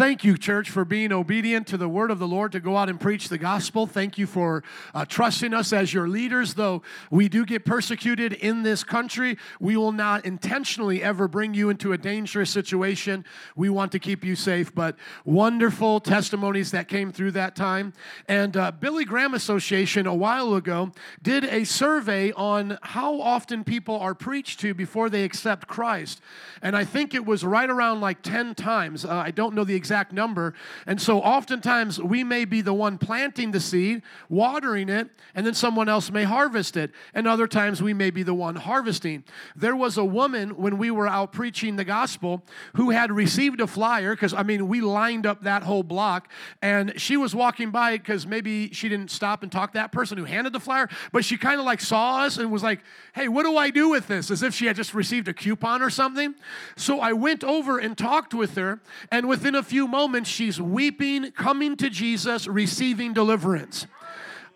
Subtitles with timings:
[0.00, 2.88] thank you, church, for being obedient to the word of the Lord to go out
[2.88, 3.86] and preach the gospel.
[3.86, 6.54] Thank you for uh, trusting us as your leaders.
[6.54, 6.80] Though
[7.10, 11.92] we do get persecuted in this country, we will not intentionally ever bring you into
[11.92, 13.26] a dangerous situation.
[13.56, 14.74] We want to keep you safe.
[14.74, 17.92] But wonderful testimonies that came through that time.
[18.26, 23.98] And uh, Billy Graham Association a while ago did a survey on how often people
[23.98, 26.22] are preached to before they accept Christ.
[26.62, 29.04] And I think it was right around like 10 times.
[29.04, 30.54] Uh, I don't know the exact number.
[30.86, 35.54] And so oftentimes we may be the one planting the seed, watering it, and then
[35.54, 36.92] someone else may harvest it.
[37.14, 39.24] And other times we may be the one harvesting.
[39.54, 42.42] There was a woman when we were out preaching the gospel
[42.76, 46.30] who had received a flyer, because I mean, we lined up that whole block,
[46.62, 50.16] and she was walking by because maybe she didn't stop and talk to that person
[50.16, 52.80] who handed the flyer, but she kind of like saw us and was like,
[53.14, 54.30] hey, what do I do with this?
[54.30, 56.34] As if she had just received a coupon or something.
[56.76, 61.32] So I went over and talked with her, and within a few moments, she's weeping,
[61.32, 63.86] coming to Jesus, receiving deliverance.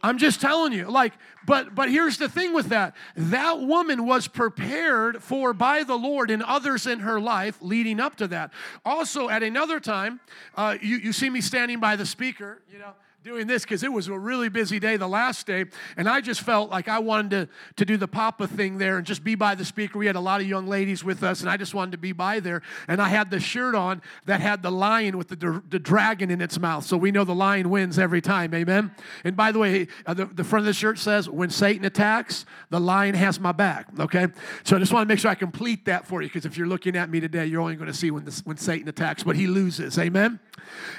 [0.03, 1.14] I'm just telling you, like,
[1.47, 2.94] but but here's the thing with that.
[3.17, 8.17] That woman was prepared for by the Lord and others in her life leading up
[8.17, 8.52] to that.
[8.84, 10.20] Also, at another time,
[10.56, 12.92] uh, you, you see me standing by the speaker, you know
[13.25, 15.64] doing this because it was a really busy day the last day
[15.97, 19.06] and i just felt like i wanted to, to do the papa thing there and
[19.06, 19.98] just be by the speaker.
[19.98, 22.12] We had a lot of young ladies with us and i just wanted to be
[22.12, 22.61] by there.
[22.86, 26.42] And i had the shirt on that had the lion with the, the dragon in
[26.42, 28.95] its mouth so we know the lion wins every time amen?
[29.25, 32.45] And by the way uh, the, the front of the shirt says when satan attacks
[32.69, 34.27] the lion has my back okay?
[34.64, 36.69] So i just want to make sure i complete that for you because if you're
[36.69, 39.34] looking at me today you're only going to see when, this, when satan attacks but
[39.34, 40.41] he loses amen?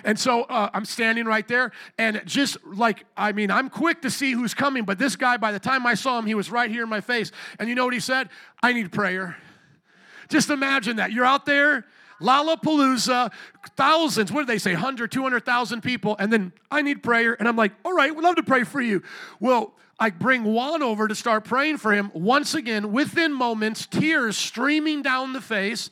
[0.04, 4.02] And so uh, i'm standing right there and and just like, I mean, I'm quick
[4.02, 6.50] to see who's coming, but this guy, by the time I saw him, he was
[6.50, 7.32] right here in my face.
[7.60, 8.30] And you know what he said?
[8.62, 9.38] I need prayer.
[10.30, 11.12] Just imagine that.
[11.12, 11.86] You're out there,
[12.22, 13.32] Lollapalooza,
[13.76, 17.36] thousands, what did they say, 100, 200,000 people, and then I need prayer.
[17.38, 19.04] And I'm like, all right, we'd love to pray for you.
[19.40, 22.12] Well, I bring Juan over to start praying for him.
[22.14, 25.90] Once again, within moments, tears streaming down the face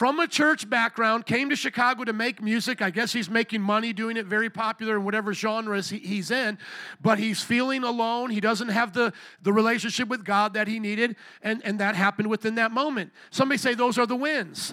[0.00, 2.80] from a church background, came to Chicago to make music.
[2.80, 6.56] I guess he's making money doing it, very popular in whatever genres he's in,
[7.02, 8.30] but he's feeling alone.
[8.30, 9.12] He doesn't have the,
[9.42, 13.12] the relationship with God that he needed, and, and that happened within that moment.
[13.28, 14.72] Somebody say those are the wins.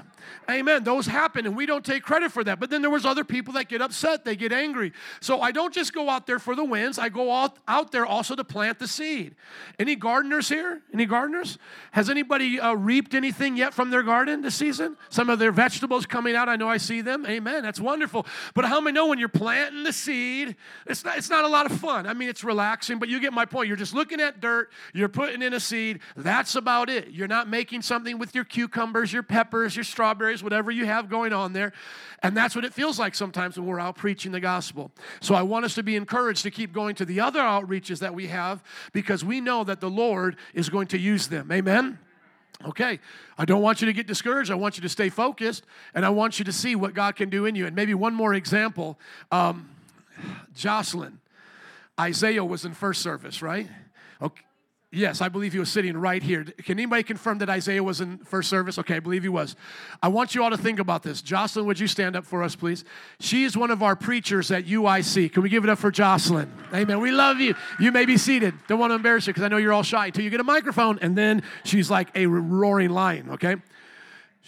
[0.50, 0.84] Amen.
[0.84, 2.60] Those happen, and we don't take credit for that.
[2.60, 4.92] But then there was other people that get upset, they get angry.
[5.22, 7.00] So I don't just go out there for the wins.
[7.00, 9.36] I go out, out there also to plant the seed.
[9.80, 10.82] Any gardeners here?
[10.94, 11.58] Any gardeners?
[11.92, 14.98] Has anybody uh, reaped anything yet from their garden this season?
[15.10, 16.50] Some of their vegetables coming out.
[16.50, 17.26] I know I see them.
[17.26, 17.64] Amen.
[17.64, 18.26] That's wonderful.
[18.54, 20.56] But how many know when you're planting the seed,
[20.88, 22.08] it's not, it's not a lot of fun.
[22.08, 23.68] I mean, it's relaxing, but you get my point.
[23.68, 26.00] You're just looking at dirt, you're putting in a seed.
[26.16, 27.12] That's about it.
[27.12, 31.10] You're not making something with your cucumbers, your peppers, your strawberries strawberries, whatever you have
[31.10, 31.74] going on there.
[32.24, 34.92] And that's what it feels like sometimes when we're out preaching the gospel.
[35.22, 38.16] So I want us to be encouraged to keep going to the other outreaches that
[38.16, 38.64] we have
[38.94, 41.52] because we know that the Lord is going to use them.
[41.52, 42.00] Amen?
[42.66, 43.00] Okay,
[43.38, 44.50] I don't want you to get discouraged.
[44.50, 45.64] I want you to stay focused,
[45.94, 47.68] and I want you to see what God can do in you.
[47.68, 48.98] And maybe one more example
[49.32, 49.70] um,
[50.56, 51.20] Jocelyn.
[52.00, 53.68] Isaiah was in first service, right?
[54.20, 54.47] Okay.
[54.98, 56.44] Yes, I believe he was sitting right here.
[56.44, 58.80] Can anybody confirm that Isaiah was in first service?
[58.80, 59.56] Okay, I believe he was.
[60.02, 61.22] I want you all to think about this.
[61.22, 62.84] Jocelyn, would you stand up for us, please?
[63.20, 65.32] She is one of our preachers at UIC.
[65.34, 66.52] Can we give it up for Jocelyn?
[66.74, 67.00] Amen.
[67.00, 67.54] We love you.
[67.80, 68.56] You may be seated.
[68.68, 70.44] Don't want to embarrass you because I know you're all shy until you get a
[70.44, 73.58] microphone, and then she's like a roaring lion, okay?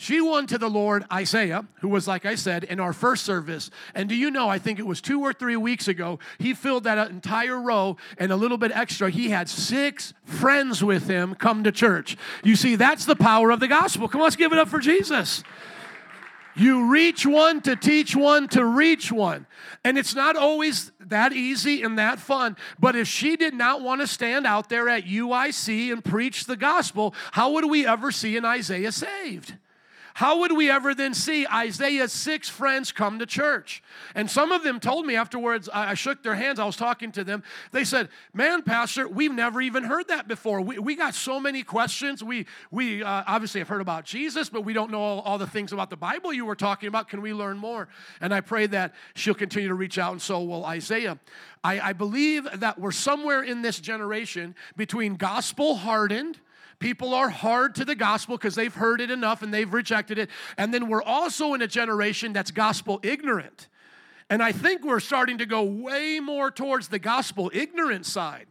[0.01, 3.69] She won to the Lord Isaiah, who was, like I said, in our first service.
[3.93, 6.85] And do you know, I think it was two or three weeks ago, he filled
[6.85, 9.09] that entire row and a little bit extra.
[9.09, 12.15] He had six friends with him come to church.
[12.45, 14.07] You see, that's the power of the gospel.
[14.07, 15.43] Come on, let's give it up for Jesus.
[16.55, 19.47] You reach one to teach one to reach one.
[19.83, 22.55] And it's not always that easy and that fun.
[22.79, 26.55] But if she did not want to stand out there at UIC and preach the
[26.55, 29.55] gospel, how would we ever see an Isaiah saved?
[30.13, 33.83] How would we ever then see Isaiah's six friends come to church?
[34.15, 37.23] And some of them told me afterwards, I shook their hands, I was talking to
[37.23, 37.43] them.
[37.71, 40.61] They said, Man, Pastor, we've never even heard that before.
[40.61, 42.23] We, we got so many questions.
[42.23, 45.47] We, we uh, obviously have heard about Jesus, but we don't know all, all the
[45.47, 47.07] things about the Bible you were talking about.
[47.07, 47.87] Can we learn more?
[48.21, 51.19] And I pray that she'll continue to reach out, and so will Isaiah.
[51.63, 56.39] I, I believe that we're somewhere in this generation between gospel hardened
[56.79, 60.29] People are hard to the gospel because they've heard it enough and they've rejected it.
[60.57, 63.67] And then we're also in a generation that's gospel ignorant.
[64.29, 68.47] And I think we're starting to go way more towards the gospel ignorant side.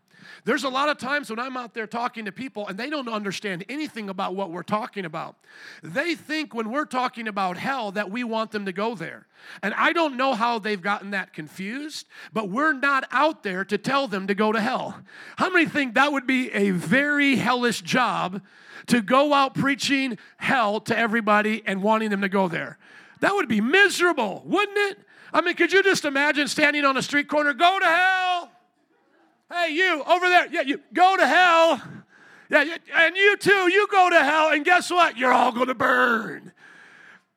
[0.48, 3.06] There's a lot of times when I'm out there talking to people and they don't
[3.06, 5.36] understand anything about what we're talking about.
[5.82, 9.26] They think when we're talking about hell that we want them to go there.
[9.62, 13.76] And I don't know how they've gotten that confused, but we're not out there to
[13.76, 14.98] tell them to go to hell.
[15.36, 18.40] How many think that would be a very hellish job
[18.86, 22.78] to go out preaching hell to everybody and wanting them to go there?
[23.20, 24.98] That would be miserable, wouldn't it?
[25.30, 28.50] I mean, could you just imagine standing on a street corner, go to hell?
[29.50, 31.82] Hey, you over there, yeah, you go to hell.
[32.50, 35.18] Yeah, and you too, you go to hell, and guess what?
[35.18, 36.52] You're all going to burn.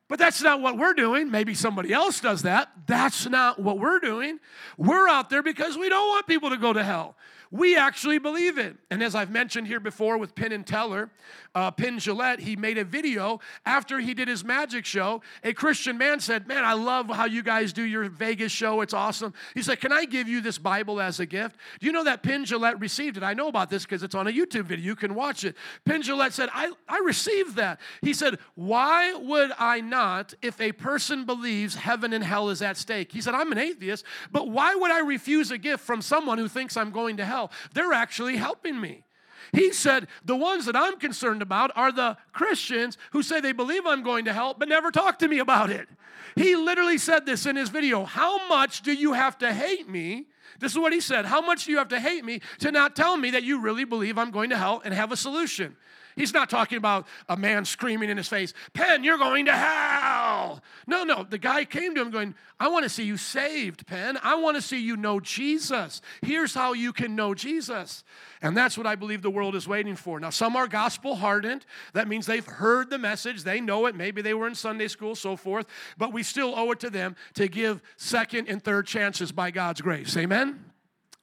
[0.08, 1.30] But that's not what we're doing.
[1.30, 2.70] Maybe somebody else does that.
[2.86, 4.40] That's not what we're doing.
[4.76, 7.16] We're out there because we don't want people to go to hell.
[7.50, 8.76] We actually believe it.
[8.90, 11.10] And as I've mentioned here before with Penn and Teller,
[11.54, 15.22] uh, Penn Jillette, he made a video after he did his magic show.
[15.42, 18.80] A Christian man said, Man, I love how you guys do your Vegas show.
[18.80, 19.34] It's awesome.
[19.54, 21.56] He said, Can I give you this Bible as a gift?
[21.80, 23.22] Do you know that Penn Jillette received it?
[23.22, 24.84] I know about this because it's on a YouTube video.
[24.84, 25.56] You can watch it.
[25.84, 27.80] Penn Jillette said, I, I received that.
[28.02, 32.76] He said, Why would I not if a person believes heaven and hell is at
[32.76, 33.12] stake?
[33.12, 36.48] He said, I'm an atheist, but why would I refuse a gift from someone who
[36.48, 37.50] thinks I'm going to hell.
[37.74, 39.04] They're actually helping me.
[39.52, 43.86] He said, The ones that I'm concerned about are the Christians who say they believe
[43.86, 45.88] I'm going to hell, but never talk to me about it.
[46.34, 50.26] He literally said this in his video How much do you have to hate me?
[50.58, 51.24] This is what he said.
[51.24, 53.84] How much do you have to hate me to not tell me that you really
[53.84, 55.76] believe I'm going to hell and have a solution?
[56.16, 60.62] He's not talking about a man screaming in his face, Penn, you're going to hell.
[60.86, 61.24] No, no.
[61.24, 64.18] The guy came to him going, I want to see you saved, Penn.
[64.22, 66.00] I want to see you know Jesus.
[66.20, 68.04] Here's how you can know Jesus.
[68.42, 70.20] And that's what I believe the world is waiting for.
[70.20, 71.64] Now, some are gospel hardened.
[71.94, 73.94] That means they've heard the message, they know it.
[73.94, 75.66] Maybe they were in Sunday school, so forth.
[75.96, 79.80] But we still owe it to them to give second and third chances by God's
[79.80, 80.16] grace.
[80.16, 80.64] Amen?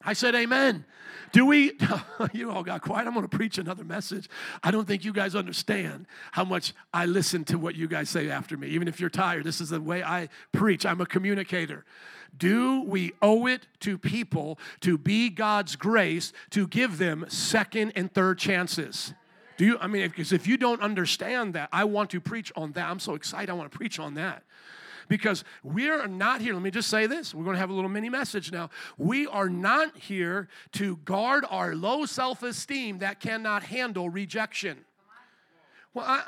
[0.02, 0.84] I said, Amen.
[1.32, 1.72] Do we,
[2.32, 3.06] you all got quiet.
[3.06, 4.28] I'm going to preach another message.
[4.62, 8.30] I don't think you guys understand how much I listen to what you guys say
[8.30, 8.68] after me.
[8.68, 10.84] Even if you're tired, this is the way I preach.
[10.84, 11.84] I'm a communicator.
[12.36, 18.12] Do we owe it to people to be God's grace to give them second and
[18.12, 19.14] third chances?
[19.56, 22.72] Do you, I mean, because if you don't understand that, I want to preach on
[22.72, 22.88] that.
[22.88, 23.50] I'm so excited.
[23.50, 24.42] I want to preach on that
[25.10, 26.54] because we are not here.
[26.54, 27.34] Let me just say this.
[27.34, 28.70] We're going to have a little mini message now.
[28.96, 34.84] We are not here to guard our low self esteem that cannot handle rejection.
[35.92, 36.22] Well, I,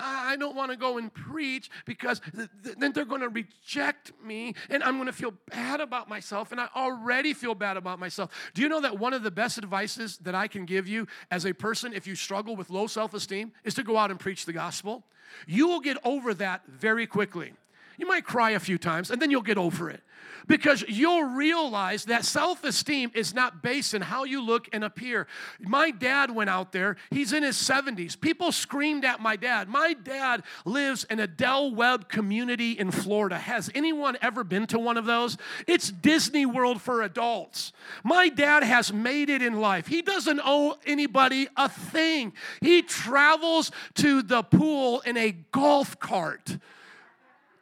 [0.00, 3.28] I, I don't want to go and preach because th- th- then they're going to
[3.28, 6.50] reject me and I'm going to feel bad about myself.
[6.50, 8.32] And I already feel bad about myself.
[8.54, 11.46] Do you know that one of the best advices that I can give you as
[11.46, 14.44] a person, if you struggle with low self esteem, is to go out and preach
[14.44, 15.04] the gospel?
[15.46, 17.52] You will get over that very quickly.
[17.98, 20.02] You might cry a few times and then you'll get over it
[20.46, 25.26] because you'll realize that self esteem is not based on how you look and appear.
[25.60, 28.18] My dad went out there, he's in his 70s.
[28.20, 29.68] People screamed at my dad.
[29.68, 33.38] My dad lives in a Del Webb community in Florida.
[33.38, 35.36] Has anyone ever been to one of those?
[35.66, 37.72] It's Disney World for adults.
[38.02, 39.86] My dad has made it in life.
[39.86, 42.32] He doesn't owe anybody a thing.
[42.60, 46.58] He travels to the pool in a golf cart.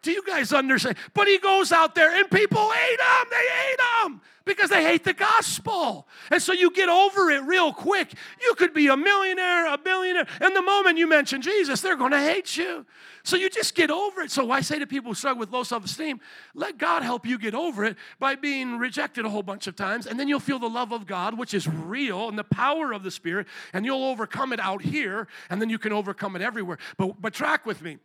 [0.02, 0.96] Do you guys understand?
[1.14, 3.28] But he goes out there and people hate him.
[3.30, 6.06] They hate him because they hate the gospel.
[6.30, 8.12] And so you get over it real quick.
[8.40, 12.10] You could be a millionaire, a billionaire, and the moment you mention Jesus, they're going
[12.12, 12.84] to hate you.
[13.24, 14.32] So you just get over it.
[14.32, 16.20] So I say to people who struggle with low self esteem,
[16.54, 20.06] let God help you get over it by being rejected a whole bunch of times.
[20.06, 23.04] And then you'll feel the love of God, which is real, and the power of
[23.04, 26.78] the Spirit, and you'll overcome it out here, and then you can overcome it everywhere.
[26.96, 27.98] But, but track with me.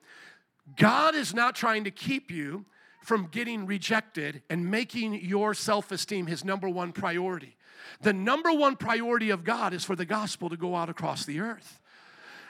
[0.76, 2.66] God is not trying to keep you
[3.04, 7.56] from getting rejected and making your self esteem his number one priority.
[8.02, 11.40] The number one priority of God is for the gospel to go out across the
[11.40, 11.80] earth.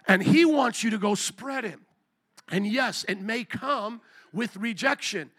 [0.07, 1.79] And he wants you to go spread it.
[2.49, 4.01] And yes, it may come
[4.33, 5.31] with rejection,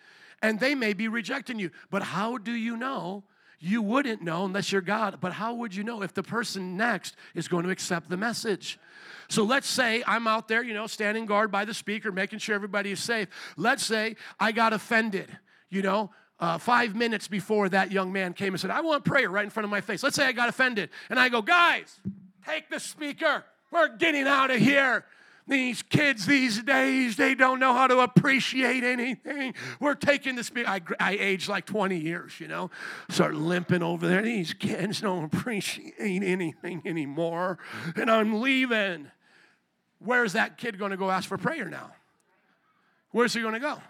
[0.43, 1.71] and they may be rejecting you.
[1.91, 3.25] But how do you know?
[3.61, 5.19] You wouldn't know unless you're God.
[5.21, 8.79] But how would you know if the person next is going to accept the message?
[9.29, 12.55] So let's say I'm out there, you know, standing guard by the speaker, making sure
[12.55, 13.29] everybody is safe.
[13.57, 15.37] Let's say I got offended,
[15.71, 16.11] you know,
[16.41, 19.51] uh, five minutes before that young man came and said, I want prayer right in
[19.51, 20.03] front of my face.
[20.03, 20.91] Let's say I got offended.
[21.11, 22.01] And I go, guys,
[22.47, 23.45] take the speaker.
[23.71, 25.05] We're getting out of here.
[25.49, 29.55] These kids these days, they don't know how to appreciate anything.
[29.81, 30.69] We're taking the speaker.
[30.69, 32.71] I, I aged like 20 years, you know.
[33.09, 34.21] Start limping over there.
[34.21, 37.59] These kids don't appreciate anything anymore.
[37.97, 39.11] And I'm leaving.
[40.01, 41.93] Where's that kid going to go ask for prayer now?
[43.11, 43.81] Where's he going to go?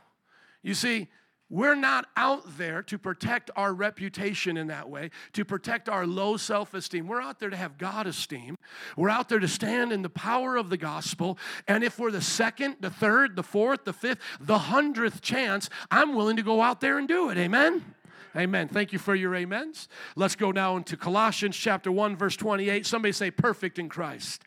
[0.62, 1.08] You see,
[1.50, 6.36] we're not out there to protect our reputation in that way, to protect our low
[6.36, 7.06] self esteem.
[7.06, 8.58] We're out there to have God esteem.
[8.96, 11.38] We're out there to stand in the power of the gospel.
[11.66, 16.14] And if we're the second, the third, the fourth, the fifth, the hundredth chance, I'm
[16.14, 17.38] willing to go out there and do it.
[17.38, 17.94] Amen?
[18.36, 18.68] Amen.
[18.68, 19.88] Thank you for your amens.
[20.14, 22.86] Let's go now into Colossians chapter 1, verse 28.
[22.86, 24.44] Somebody say, perfect in Christ.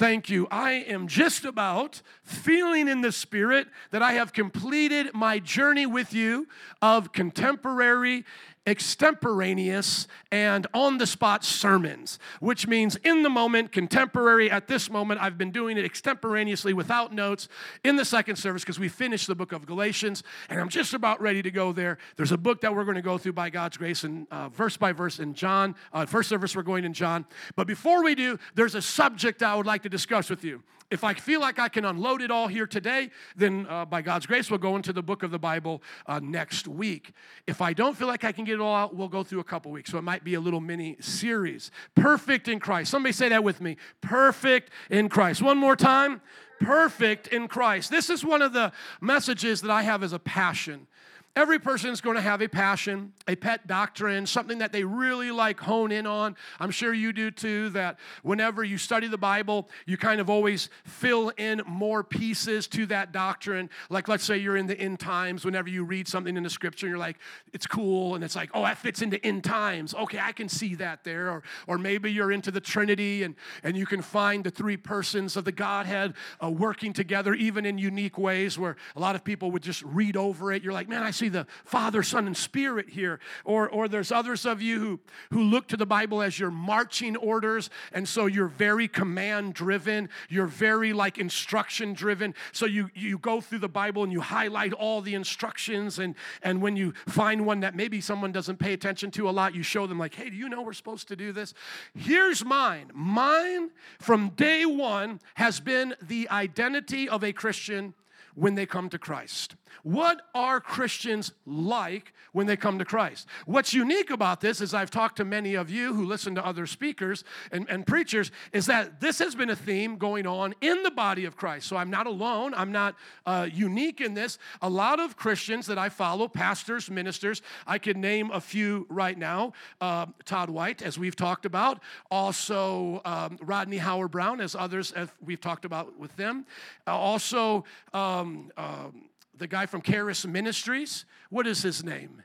[0.00, 0.48] Thank you.
[0.50, 6.14] I am just about feeling in the spirit that I have completed my journey with
[6.14, 6.48] you
[6.80, 8.24] of contemporary
[8.70, 15.20] extemporaneous and on the spot sermons, which means in the moment, contemporary at this moment.
[15.20, 17.48] I've been doing it extemporaneously without notes
[17.84, 21.20] in the second service because we finished the book of Galatians and I'm just about
[21.20, 21.98] ready to go there.
[22.16, 24.76] There's a book that we're going to go through by God's grace and uh, verse
[24.76, 25.74] by verse in John.
[25.92, 27.26] Uh, first service, we're going in John.
[27.56, 30.62] But before we do, there's a subject I would like to discuss with you.
[30.90, 34.26] If I feel like I can unload it all here today, then uh, by God's
[34.26, 37.12] grace, we'll go into the book of the Bible uh, next week.
[37.46, 39.44] If I don't feel like I can get it all out, we'll go through a
[39.44, 39.90] couple weeks.
[39.90, 41.70] So it might be a little mini series.
[41.94, 42.90] Perfect in Christ.
[42.90, 43.76] Somebody say that with me.
[44.00, 45.42] Perfect in Christ.
[45.42, 46.22] One more time.
[46.58, 47.90] Perfect in Christ.
[47.90, 50.88] This is one of the messages that I have as a passion.
[51.36, 55.30] Every person is going to have a passion, a pet doctrine, something that they really
[55.30, 56.34] like hone in on.
[56.58, 60.70] I'm sure you do too, that whenever you study the Bible, you kind of always
[60.84, 63.70] fill in more pieces to that doctrine.
[63.90, 66.88] Like, let's say you're in the end times, whenever you read something in the scripture,
[66.88, 67.16] you're like,
[67.52, 69.94] it's cool, and it's like, oh, that fits into end times.
[69.94, 71.30] Okay, I can see that there.
[71.30, 75.36] Or, or maybe you're into the Trinity and, and you can find the three persons
[75.36, 79.52] of the Godhead uh, working together, even in unique ways where a lot of people
[79.52, 80.64] would just read over it.
[80.64, 83.20] You're like, man, I see the Father, Son, and Spirit here.
[83.44, 85.00] Or, or there's others of you who,
[85.30, 90.08] who look to the Bible as your marching orders, and so you're very command driven,
[90.28, 92.34] you're very like instruction driven.
[92.52, 96.62] So you, you go through the Bible and you highlight all the instructions, and, and
[96.62, 99.86] when you find one that maybe someone doesn't pay attention to a lot, you show
[99.86, 101.54] them, like, hey, do you know we're supposed to do this?
[101.94, 102.90] Here's mine.
[102.94, 107.94] Mine from day one has been the identity of a Christian
[108.34, 109.56] when they come to Christ.
[109.82, 113.26] What are Christians like when they come to Christ?
[113.46, 116.66] What's unique about this, as I've talked to many of you who listen to other
[116.66, 120.90] speakers and, and preachers, is that this has been a theme going on in the
[120.90, 121.66] body of Christ.
[121.66, 122.96] So I'm not alone, I'm not
[123.26, 124.38] uh, unique in this.
[124.62, 129.16] A lot of Christians that I follow, pastors, ministers, I could name a few right
[129.16, 129.52] now.
[129.80, 135.08] Uh, Todd White, as we've talked about, also um, Rodney Howard Brown, as others as
[135.24, 136.46] we've talked about with them.
[136.86, 139.09] Uh, also, um, um
[139.40, 141.06] the guy from Charis Ministries.
[141.30, 142.22] What is his name?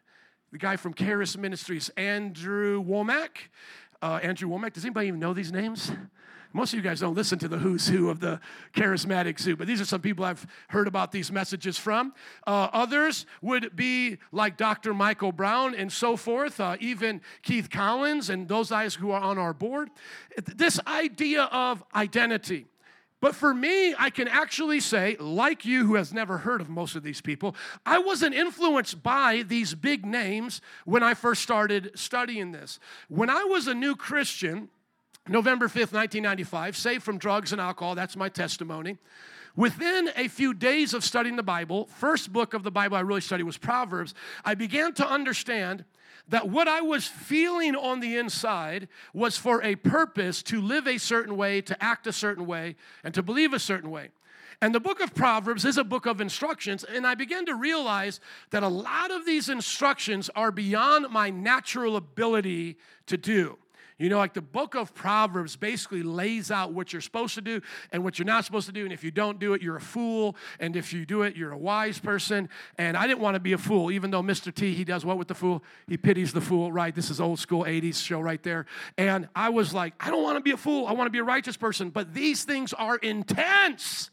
[0.52, 3.38] The guy from Charis Ministries, Andrew Wommack.
[4.02, 4.74] Uh, Andrew Wommack.
[4.74, 5.94] Does anybody even know these names?
[6.52, 8.42] Most of you guys don't listen to the who's who of the
[8.74, 12.14] charismatic zoo, but these are some people I've heard about these messages from.
[12.46, 14.94] Uh, others would be like Dr.
[14.94, 19.38] Michael Brown and so forth, uh, even Keith Collins and those guys who are on
[19.38, 19.90] our board.
[20.56, 22.68] This idea of identity.
[23.22, 26.96] But for me, I can actually say, like you who has never heard of most
[26.96, 27.56] of these people,
[27.86, 32.80] I wasn't influenced by these big names when I first started studying this.
[33.08, 34.70] When I was a new Christian,
[35.28, 38.98] November 5th, 1995, saved from drugs and alcohol, that's my testimony.
[39.56, 43.22] Within a few days of studying the Bible, first book of the Bible I really
[43.22, 45.86] studied was Proverbs, I began to understand
[46.30, 50.98] that what I was feeling on the inside was for a purpose to live a
[50.98, 54.10] certain way, to act a certain way, and to believe a certain way.
[54.62, 58.20] And the book of Proverbs is a book of instructions, and I began to realize
[58.52, 62.78] that a lot of these instructions are beyond my natural ability
[63.08, 63.58] to do.
[63.98, 67.62] You know, like the book of Proverbs basically lays out what you're supposed to do
[67.94, 68.84] and what you're not supposed to do.
[68.84, 70.36] And if you don't do it, you're a fool.
[70.60, 72.50] And if you do it, you're a wise person.
[72.78, 74.54] And I didn't want to be a fool, even though Mr.
[74.54, 75.64] T, he does what with the fool?
[75.88, 76.94] He pities the fool, right?
[76.94, 78.66] This is old school 80s show right there.
[78.98, 80.88] And I was like, I don't want to be a fool.
[80.88, 81.90] I want to be a righteous person.
[81.90, 84.10] But these things are intense.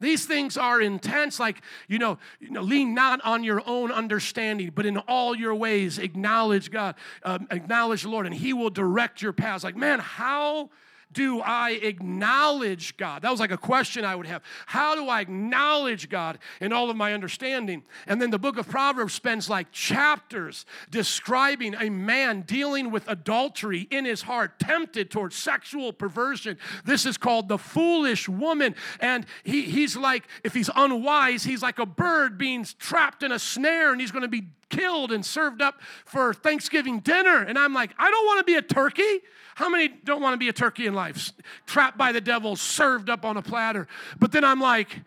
[0.00, 4.72] These things are intense, like, you know, you know, lean not on your own understanding,
[4.74, 9.22] but in all your ways acknowledge God, um, acknowledge the Lord, and He will direct
[9.22, 9.64] your paths.
[9.64, 10.70] Like, man, how
[11.16, 13.22] do I acknowledge God?
[13.22, 14.42] That was like a question I would have.
[14.66, 17.84] How do I acknowledge God in all of my understanding?
[18.06, 23.88] And then the book of Proverbs spends like chapters describing a man dealing with adultery
[23.90, 26.58] in his heart, tempted towards sexual perversion.
[26.84, 28.74] This is called the foolish woman.
[29.00, 33.38] And he, he's like, if he's unwise, he's like a bird being trapped in a
[33.38, 37.42] snare and he's going to be killed and served up for Thanksgiving dinner.
[37.42, 39.22] And I'm like, I don't want to be a turkey.
[39.56, 41.32] How many don't want to be a turkey in life?
[41.64, 43.88] Trapped by the devil, served up on a platter.
[44.18, 45.00] But then I'm like,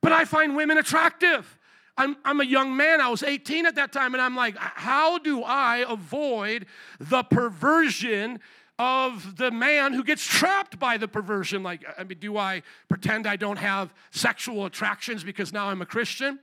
[0.00, 1.58] but I find women attractive.
[1.98, 3.00] I'm, I'm a young man.
[3.00, 6.66] I was 18 at that time, and I'm like, how do I avoid
[7.00, 8.38] the perversion
[8.78, 11.64] of the man who gets trapped by the perversion?
[11.64, 15.86] Like, I mean, do I pretend I don't have sexual attractions because now I'm a
[15.86, 16.38] Christian?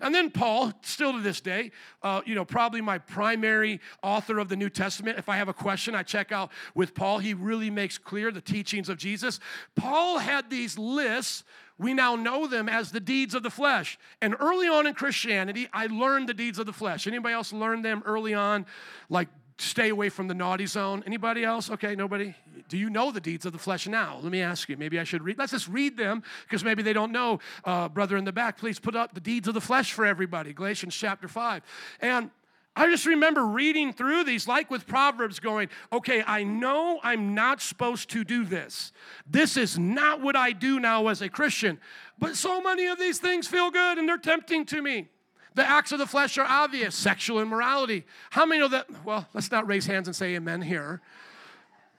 [0.00, 1.70] And then Paul, still to this day,
[2.02, 5.18] uh, you know, probably my primary author of the New Testament.
[5.18, 7.18] If I have a question, I check out with Paul.
[7.18, 9.40] He really makes clear the teachings of Jesus.
[9.74, 11.44] Paul had these lists.
[11.78, 13.98] We now know them as the deeds of the flesh.
[14.20, 17.06] And early on in Christianity, I learned the deeds of the flesh.
[17.06, 18.66] Anybody else learn them early on,
[19.08, 21.02] like stay away from the naughty zone.
[21.06, 21.70] Anybody else?
[21.70, 22.34] Okay, nobody.
[22.68, 24.18] Do you know the deeds of the flesh now?
[24.22, 24.76] Let me ask you.
[24.76, 25.38] Maybe I should read.
[25.38, 27.38] Let's just read them because maybe they don't know.
[27.64, 30.52] Uh, brother in the back, please put up the deeds of the flesh for everybody.
[30.52, 31.62] Galatians chapter five.
[32.00, 32.30] And
[32.76, 37.62] I just remember reading through these, like with Proverbs, going, okay, I know I'm not
[37.62, 38.90] supposed to do this.
[39.30, 41.78] This is not what I do now as a Christian.
[42.18, 45.08] But so many of these things feel good and they're tempting to me.
[45.54, 48.04] The acts of the flesh are obvious sexual immorality.
[48.30, 48.86] How many know that?
[49.04, 51.00] Well, let's not raise hands and say amen here.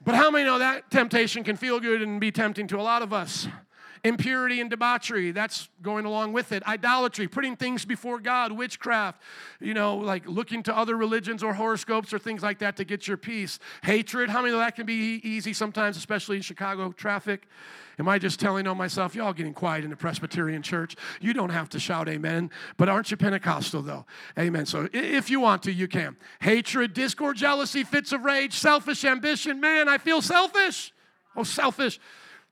[0.04, 3.02] But how many know that temptation can feel good and be tempting to a lot
[3.02, 3.48] of us?
[4.06, 9.22] Impurity and debauchery that's going along with it idolatry putting things before god witchcraft
[9.60, 13.08] you know like looking to other religions or horoscopes or things like that to get
[13.08, 17.48] your peace hatred how many of that can be easy sometimes especially in chicago traffic
[17.98, 19.16] Am I just telling on myself?
[19.16, 20.96] Y'all getting quiet in the Presbyterian church.
[21.22, 24.06] You don't have to shout amen, but aren't you Pentecostal though?
[24.38, 24.66] Amen.
[24.66, 26.18] So if you want to, you can.
[26.42, 29.62] Hatred, discord, jealousy, fits of rage, selfish ambition.
[29.62, 30.94] Man, I feel selfish.
[31.38, 32.00] Oh, selfish.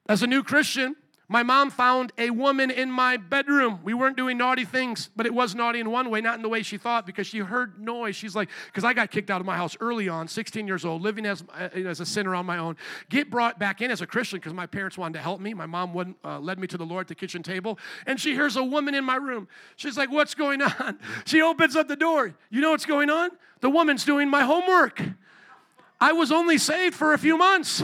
[0.08, 0.96] As a new Christian,
[1.30, 3.80] my mom found a woman in my bedroom.
[3.84, 6.50] We weren't doing naughty things, but it was naughty in one way, not in the
[6.50, 8.16] way she thought, because she heard noise.
[8.16, 11.02] She's like, because I got kicked out of my house early on, 16 years old,
[11.02, 12.76] living as, uh, as a sinner on my own.
[13.10, 15.54] Get brought back in as a Christian because my parents wanted to help me.
[15.54, 18.34] My mom wouldn't, uh, led me to the Lord at the kitchen table, and she
[18.34, 19.48] hears a woman in my room.
[19.78, 21.00] She's like, What's going on?
[21.26, 22.34] She opens up the door.
[22.50, 23.32] You know what's going on?
[23.62, 25.02] The woman's doing my homework.
[26.00, 27.82] I was only saved for a few months.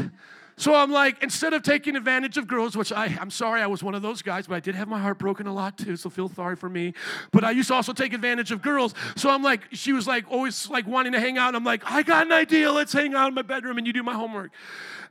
[0.59, 3.81] So I'm like, instead of taking advantage of girls, which I, I'm sorry, I was
[3.81, 6.09] one of those guys, but I did have my heart broken a lot too, so
[6.09, 6.93] feel sorry for me.
[7.31, 8.93] But I used to also take advantage of girls.
[9.15, 11.47] So I'm like, she was like always like wanting to hang out.
[11.47, 12.73] And I'm like, I got an idea.
[12.73, 14.51] Let's hang out in my bedroom and you do my homework.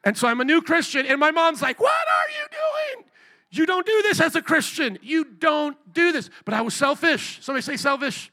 [0.04, 3.04] And so I'm a new Christian, and my mom's like, What are you doing?
[3.50, 4.98] You don't do this as a Christian.
[5.00, 6.28] You don't do this.
[6.44, 7.38] But I was selfish.
[7.40, 8.30] Somebody say selfish.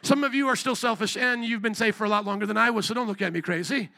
[0.00, 2.56] Some of you are still selfish, and you've been saved for a lot longer than
[2.56, 3.90] I was, so don't look at me crazy.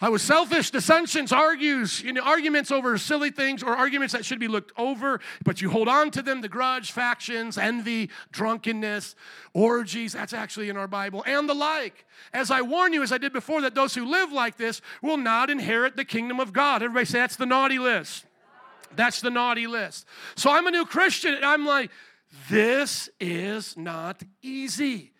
[0.00, 4.40] I was selfish, dissensions, argues, you know, arguments over silly things or arguments that should
[4.40, 9.14] be looked over, but you hold on to them, the grudge, factions, envy, drunkenness,
[9.52, 12.06] orgies, that's actually in our Bible, and the like.
[12.32, 15.16] As I warn you, as I did before, that those who live like this will
[15.16, 16.82] not inherit the kingdom of God.
[16.82, 18.26] Everybody say that's the naughty list.
[18.96, 20.06] That's the naughty list.
[20.36, 21.90] So I'm a new Christian, and I'm like,
[22.50, 25.13] this is not easy.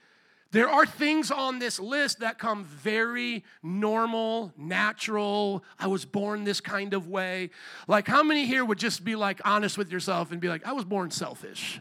[0.55, 5.65] There are things on this list that come very normal, natural.
[5.81, 7.51] I was born this kind of way.
[7.89, 10.71] Like, how many here would just be like honest with yourself and be like, I
[10.71, 11.81] was born selfish?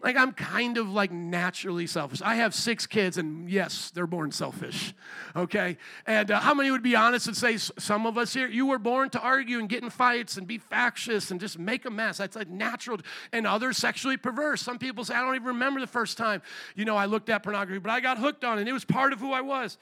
[0.00, 2.20] Like, I'm kind of like naturally selfish.
[2.20, 4.94] I have six kids, and yes, they're born selfish,
[5.34, 5.78] okay?
[6.06, 8.78] And uh, how many would be honest and say, some of us here, you were
[8.78, 12.18] born to argue and get in fights and be factious and just make a mess?
[12.18, 12.98] That's like natural.
[13.32, 14.60] And others sexually perverse.
[14.60, 16.42] Some people say, I don't even remember the first time,
[16.74, 19.14] you know, I looked at pornography, but I got hooked on it, it was part
[19.14, 19.78] of who I was.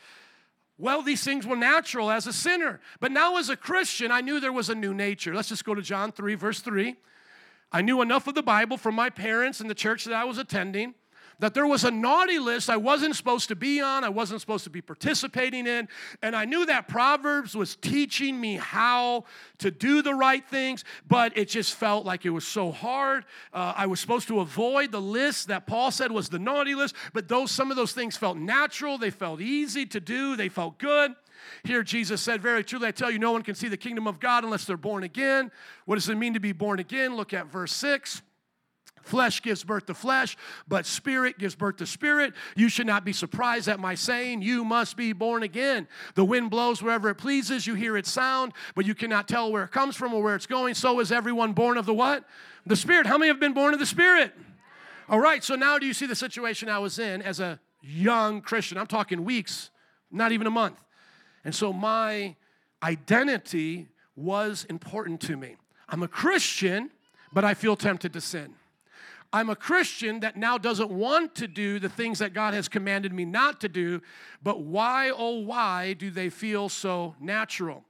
[0.79, 2.81] Well, these things were natural as a sinner.
[2.99, 5.35] But now, as a Christian, I knew there was a new nature.
[5.35, 6.97] Let's just go to John 3, verse 3.
[7.75, 10.39] I knew enough of the Bible from my parents and the church that I was
[10.39, 10.95] attending
[11.41, 14.63] that there was a naughty list I wasn't supposed to be on, I wasn't supposed
[14.63, 15.89] to be participating in,
[16.23, 19.25] and I knew that Proverbs was teaching me how
[19.59, 23.25] to do the right things, but it just felt like it was so hard.
[23.53, 26.95] Uh, I was supposed to avoid the list that Paul said was the naughty list,
[27.13, 30.79] but those some of those things felt natural, they felt easy to do, they felt
[30.79, 31.17] good.
[31.65, 34.21] Here, Jesus said, Very truly, I tell you, no one can see the kingdom of
[34.21, 35.51] God unless they're born again.
[35.87, 37.17] What does it mean to be born again?
[37.17, 38.23] Look at verse 6.
[39.05, 42.33] Flesh gives birth to flesh, but spirit gives birth to spirit.
[42.57, 45.87] You should not be surprised at my saying, You must be born again.
[46.15, 47.67] The wind blows wherever it pleases.
[47.67, 50.47] You hear its sound, but you cannot tell where it comes from or where it's
[50.47, 50.75] going.
[50.75, 52.25] So is everyone born of the what?
[52.65, 53.07] The Spirit.
[53.07, 54.33] How many have been born of the Spirit?
[55.07, 58.41] All right, so now do you see the situation I was in as a young
[58.41, 58.79] Christian?
[58.79, 59.71] I'm talking weeks,
[60.11, 60.83] not even a month.
[61.45, 62.37] And so my
[62.83, 65.57] identity was important to me.
[65.89, 66.91] I'm a Christian,
[67.33, 68.55] but I feel tempted to sin.
[69.33, 73.13] I'm a Christian that now doesn't want to do the things that God has commanded
[73.13, 74.01] me not to do,
[74.43, 77.85] but why, oh, why do they feel so natural?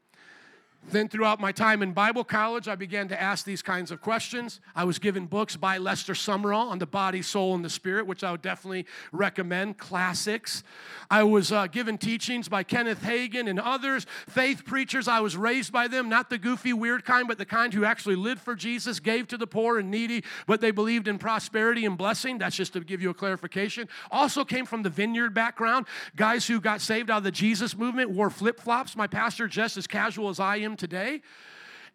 [0.91, 4.61] Then, throughout my time in Bible college, I began to ask these kinds of questions.
[4.77, 8.23] I was given books by Lester Sumrall on the body, soul, and the spirit, which
[8.23, 10.63] I would definitely recommend, classics.
[11.11, 15.09] I was uh, given teachings by Kenneth Hagin and others, faith preachers.
[15.09, 18.17] I was raised by them, not the goofy, weird kind, but the kind who actually
[18.17, 21.97] lived for Jesus, gave to the poor and needy, but they believed in prosperity and
[21.97, 22.39] blessing.
[22.39, 23.89] That's just to give you a clarification.
[24.11, 28.11] Also came from the vineyard background, guys who got saved out of the Jesus movement,
[28.11, 28.95] wore flip flops.
[28.95, 31.23] My pastor, just as casual as I am today.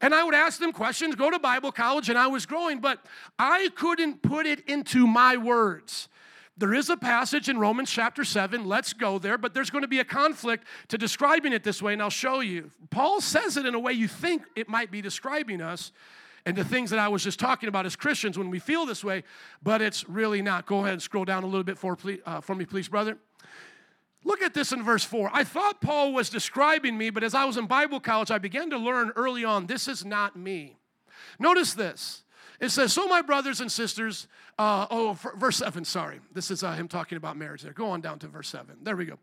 [0.01, 3.05] And I would ask them questions, go to Bible college, and I was growing, but
[3.37, 6.07] I couldn't put it into my words.
[6.57, 8.65] There is a passage in Romans chapter 7.
[8.65, 11.93] Let's go there, but there's going to be a conflict to describing it this way,
[11.93, 12.69] and I'll show you.
[12.89, 15.91] Paul says it in a way you think it might be describing us
[16.45, 19.03] and the things that I was just talking about as Christians when we feel this
[19.03, 19.23] way,
[19.63, 20.65] but it's really not.
[20.65, 23.17] Go ahead and scroll down a little bit for, uh, for me, please, brother.
[24.23, 25.29] Look at this in verse 4.
[25.33, 28.69] I thought Paul was describing me, but as I was in Bible college, I began
[28.71, 30.77] to learn early on this is not me.
[31.39, 32.23] Notice this.
[32.59, 34.27] It says, So, my brothers and sisters,
[34.57, 36.19] uh, oh, verse 7, sorry.
[36.33, 37.71] This is uh, him talking about marriage there.
[37.71, 38.77] Go on down to verse 7.
[38.83, 39.17] There we go.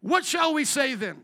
[0.00, 1.22] What shall we say then?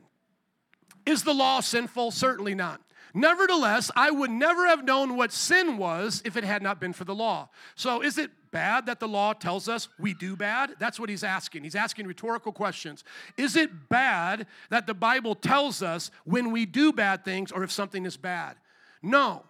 [1.05, 2.13] Is the law sinful?
[2.13, 2.81] Certainly not.
[3.15, 7.05] Nevertheless, I would never have known what sin was if it had not been for
[7.05, 7.49] the law.
[7.75, 10.75] So, is it bad that the law tells us we do bad?
[10.79, 11.65] That's what he's asking.
[11.65, 13.05] He's asking rhetorical questions.
[13.37, 17.73] Is it bad that the Bible tells us when we do bad things or if
[17.73, 18.57] something is bad?
[19.03, 19.45] No.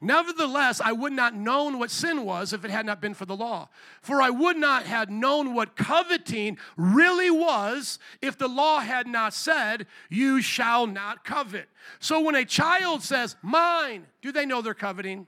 [0.00, 3.36] Nevertheless, I would not known what sin was if it had not been for the
[3.36, 3.68] law.
[4.02, 9.32] For I would not have known what coveting really was if the law had not
[9.32, 11.68] said, You shall not covet.
[11.98, 15.26] So when a child says, Mine, do they know they're coveting?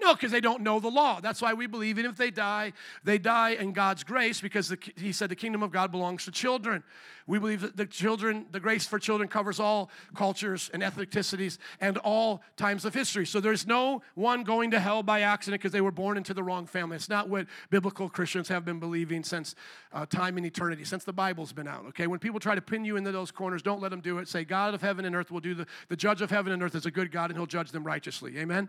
[0.00, 1.20] No, because they don't know the law.
[1.20, 4.78] That's why we believe even if they die, they die in God's grace because the,
[4.96, 6.84] he said the kingdom of God belongs to children.
[7.26, 11.98] We believe that the children, the grace for children covers all cultures and ethnicities and
[11.98, 13.26] all times of history.
[13.26, 16.42] So there's no one going to hell by accident because they were born into the
[16.42, 16.96] wrong family.
[16.96, 19.56] It's not what biblical Christians have been believing since
[19.92, 21.84] uh, time and eternity, since the Bible's been out.
[21.88, 24.28] Okay, when people try to pin you into those corners, don't let them do it.
[24.28, 26.76] Say, God of heaven and earth will do the, the judge of heaven and earth
[26.76, 28.38] is a good God and he'll judge them righteously.
[28.38, 28.68] Amen.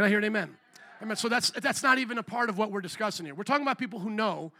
[0.00, 0.56] Can I hear an amen?
[1.02, 1.14] Amen.
[1.14, 3.34] So that's, that's not even a part of what we're discussing here.
[3.34, 4.50] We're talking about people who know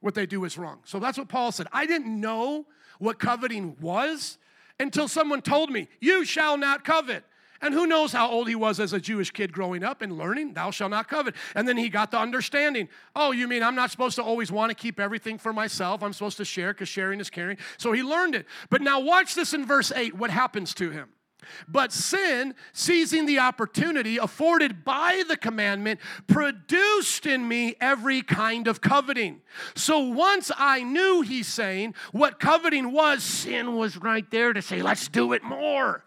[0.00, 0.80] what they do is wrong.
[0.84, 1.68] So that's what Paul said.
[1.72, 2.66] I didn't know
[2.98, 4.36] what coveting was
[4.78, 7.24] until someone told me, You shall not covet.
[7.62, 10.52] And who knows how old he was as a Jewish kid growing up and learning,
[10.52, 11.34] thou shalt not covet.
[11.54, 14.68] And then he got the understanding, oh, you mean I'm not supposed to always want
[14.68, 16.02] to keep everything for myself?
[16.02, 17.56] I'm supposed to share because sharing is caring.
[17.78, 18.44] So he learned it.
[18.68, 21.08] But now watch this in verse 8, what happens to him.
[21.68, 28.80] But sin, seizing the opportunity afforded by the commandment, produced in me every kind of
[28.80, 29.40] coveting.
[29.74, 34.82] So once I knew, he's saying, what coveting was, sin was right there to say,
[34.82, 36.04] let's do it more.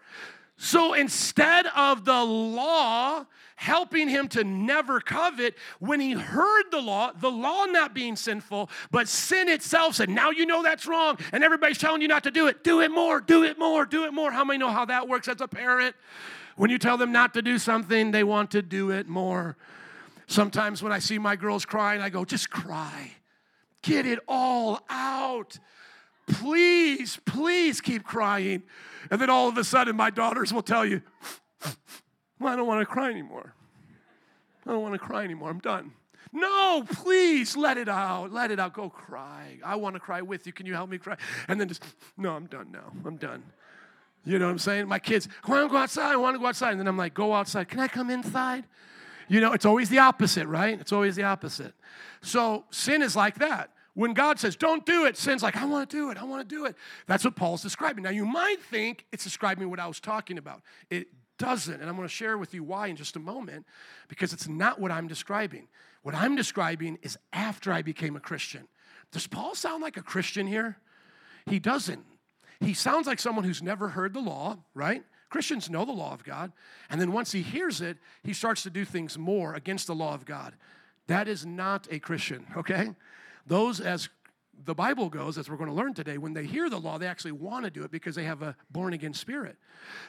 [0.56, 7.12] So instead of the law helping him to never covet, when he heard the law,
[7.12, 11.42] the law not being sinful, but sin itself said, Now you know that's wrong, and
[11.42, 12.62] everybody's telling you not to do it.
[12.62, 14.30] Do it more, do it more, do it more.
[14.30, 15.94] How many know how that works as a parent?
[16.56, 19.56] When you tell them not to do something, they want to do it more.
[20.26, 23.12] Sometimes when I see my girls crying, I go, Just cry,
[23.82, 25.58] get it all out.
[26.26, 28.62] Please, please keep crying.
[29.10, 31.02] And then all of a sudden, my daughters will tell you,
[32.38, 33.54] well, I don't want to cry anymore.
[34.66, 35.50] I don't want to cry anymore.
[35.50, 35.92] I'm done.
[36.32, 38.32] No, please let it out.
[38.32, 38.72] Let it out.
[38.72, 39.58] Go cry.
[39.64, 40.52] I want to cry with you.
[40.52, 41.16] Can you help me cry?
[41.46, 41.84] And then just,
[42.16, 42.92] no, I'm done now.
[43.04, 43.44] I'm done.
[44.24, 44.88] You know what I'm saying?
[44.88, 46.12] My kids, I want to go outside.
[46.12, 46.70] I want to go outside.
[46.70, 47.68] And then I'm like, go outside.
[47.68, 48.64] Can I come inside?
[49.28, 50.80] You know, it's always the opposite, right?
[50.80, 51.74] It's always the opposite.
[52.22, 53.70] So sin is like that.
[53.94, 56.18] When God says, don't do it, sin's like, I want to do it.
[56.18, 56.76] I want to do it.
[57.06, 58.02] That's what Paul's describing.
[58.02, 60.62] Now, you might think it's describing what I was talking about.
[60.90, 61.80] It doesn't.
[61.80, 63.66] And I'm going to share with you why in just a moment,
[64.08, 65.68] because it's not what I'm describing.
[66.02, 68.66] What I'm describing is after I became a Christian.
[69.12, 70.76] Does Paul sound like a Christian here?
[71.46, 72.04] He doesn't.
[72.60, 75.04] He sounds like someone who's never heard the law, right?
[75.30, 76.52] Christians know the law of God.
[76.90, 80.14] And then once he hears it, he starts to do things more against the law
[80.14, 80.54] of God.
[81.06, 82.90] That is not a Christian, okay?
[83.46, 84.08] Those as
[84.64, 87.06] the Bible goes, as we're going to learn today, when they hear the law, they
[87.06, 89.56] actually want to do it because they have a born again spirit.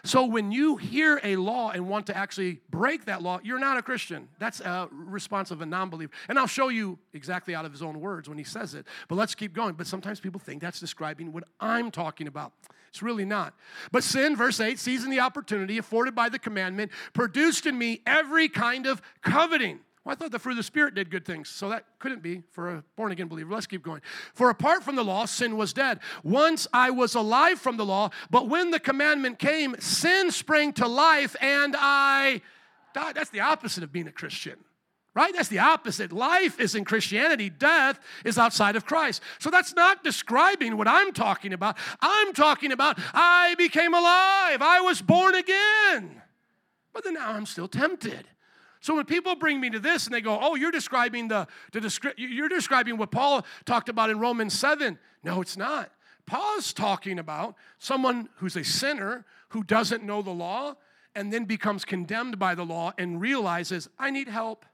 [0.03, 3.77] So when you hear a law and want to actually break that law, you're not
[3.77, 4.29] a Christian.
[4.39, 6.11] That's a response of a non believer.
[6.29, 8.85] And I'll show you exactly out of his own words when he says it.
[9.07, 9.73] But let's keep going.
[9.73, 12.53] But sometimes people think that's describing what I'm talking about.
[12.89, 13.53] It's really not.
[13.91, 18.47] But sin, verse 8, seizing the opportunity afforded by the commandment, produced in me every
[18.47, 19.79] kind of coveting.
[20.05, 22.43] Well, I thought the fruit of the Spirit did good things, so that couldn't be
[22.51, 23.51] for a born again believer.
[23.51, 24.01] Let's keep going.
[24.35, 25.99] For apart from the law, sin was dead.
[26.23, 30.87] Once I was alive from the law, but when the commandment came, sin sprang to
[30.87, 32.41] life and I
[32.93, 33.15] died.
[33.15, 34.57] That's the opposite of being a Christian
[35.15, 35.33] right?
[35.33, 36.11] That's the opposite.
[36.11, 39.21] Life is in Christianity, death is outside of Christ.
[39.39, 41.77] So that's not describing what I'm talking about.
[42.01, 46.21] I'm talking about I became alive, I was born again.
[46.93, 48.27] But then now I'm still tempted.
[48.85, 51.79] So when people bring me to this and they go, "Oh, you're describing the, the
[51.79, 55.91] descri- you're describing what Paul talked about in Romans 7." No, it's not.
[56.27, 60.75] Paul's talking about someone who's a sinner who doesn't know the law
[61.15, 64.67] and then becomes condemned by the law and realizes, "I need help."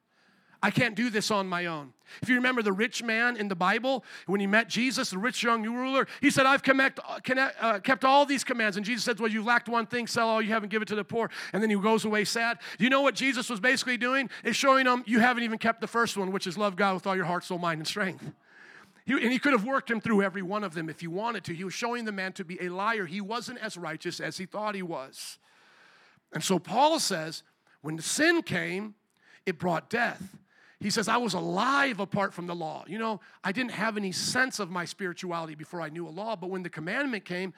[0.63, 1.93] I can't do this on my own.
[2.21, 5.41] If you remember the rich man in the Bible, when he met Jesus, the rich
[5.41, 8.77] young ruler, he said, I've connect, connect, uh, kept all these commands.
[8.77, 10.87] And Jesus said, Well, you lacked one thing, sell all you have and give it
[10.89, 11.31] to the poor.
[11.53, 12.59] And then he goes away sad.
[12.77, 14.29] You know what Jesus was basically doing?
[14.43, 17.07] Is showing them, You haven't even kept the first one, which is love God with
[17.07, 18.31] all your heart, soul, mind, and strength.
[19.05, 21.43] He, and he could have worked him through every one of them if he wanted
[21.45, 21.53] to.
[21.55, 23.05] He was showing the man to be a liar.
[23.05, 25.39] He wasn't as righteous as he thought he was.
[26.33, 27.43] And so Paul says,
[27.81, 28.95] when sin came,
[29.45, 30.37] it brought death.
[30.81, 32.83] He says, I was alive apart from the law.
[32.87, 36.35] You know, I didn't have any sense of my spirituality before I knew a law,
[36.35, 37.53] but when the commandment came,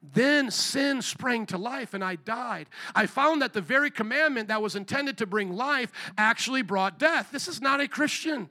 [0.00, 2.68] then sin sprang to life and I died.
[2.94, 7.30] I found that the very commandment that was intended to bring life actually brought death.
[7.32, 8.48] This is not a Christian.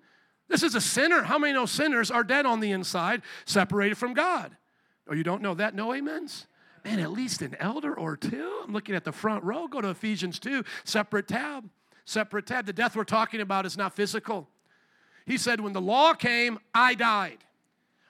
[0.49, 1.23] This is a sinner.
[1.23, 4.57] How many know sinners are dead on the inside, separated from God?
[5.09, 5.73] Oh, you don't know that?
[5.73, 6.47] No amens?
[6.83, 8.61] Man, at least an elder or two.
[8.65, 9.67] I'm looking at the front row.
[9.67, 11.69] Go to Ephesians 2, separate tab
[12.07, 12.65] separate tab.
[12.65, 14.47] The death we're talking about is not physical.
[15.25, 17.39] He said, When the law came, I died.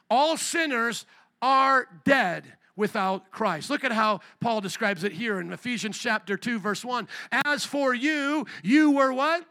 [0.09, 1.05] All sinners
[1.41, 3.69] are dead without Christ.
[3.69, 7.07] Look at how Paul describes it here in Ephesians chapter 2, verse 1.
[7.43, 9.43] As for you, you were what?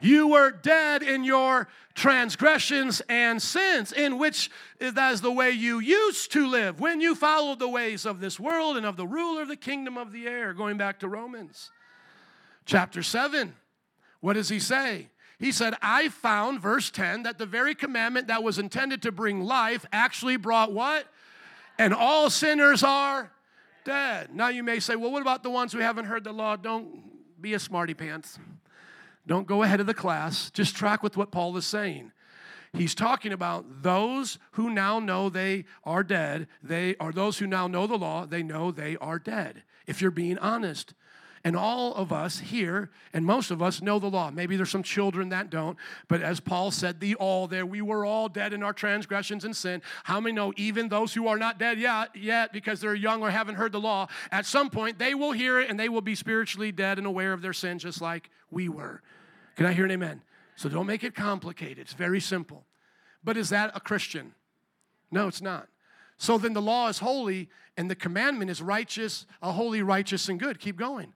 [0.00, 5.80] You were dead in your transgressions and sins, in which that is the way you
[5.80, 9.42] used to live when you followed the ways of this world and of the ruler
[9.42, 11.70] of the kingdom of the air, going back to Romans.
[12.70, 13.52] Chapter 7,
[14.20, 15.08] what does he say?
[15.40, 19.40] He said, I found, verse 10, that the very commandment that was intended to bring
[19.40, 21.04] life actually brought what?
[21.80, 23.32] And all sinners are
[23.84, 24.32] dead.
[24.32, 26.54] Now you may say, well, what about the ones who haven't heard the law?
[26.54, 28.38] Don't be a smarty pants.
[29.26, 30.48] Don't go ahead of the class.
[30.52, 32.12] Just track with what Paul is saying.
[32.72, 36.46] He's talking about those who now know they are dead.
[36.62, 38.26] They are those who now know the law.
[38.26, 39.64] They know they are dead.
[39.88, 40.94] If you're being honest,
[41.42, 44.30] and all of us here, and most of us know the law.
[44.30, 48.04] Maybe there's some children that don't, but as Paul said, the all there, we were
[48.04, 49.80] all dead in our transgressions and sin.
[50.04, 53.30] How many know even those who are not dead yet, yet because they're young or
[53.30, 56.14] haven't heard the law, at some point they will hear it and they will be
[56.14, 59.00] spiritually dead and aware of their sin just like we were.
[59.56, 60.22] Can I hear an amen?
[60.56, 61.78] So don't make it complicated.
[61.78, 62.66] It's very simple.
[63.24, 64.34] But is that a Christian?
[65.10, 65.68] No, it's not.
[66.18, 67.48] So then the law is holy
[67.78, 70.60] and the commandment is righteous, a holy, righteous, and good.
[70.60, 71.14] Keep going.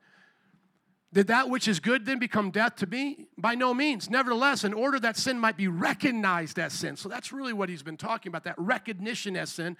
[1.14, 3.28] Did that which is good then become death to me?
[3.38, 4.10] By no means.
[4.10, 6.96] Nevertheless, in order that sin might be recognized as sin.
[6.96, 9.76] So that's really what he's been talking about, that recognition as sin.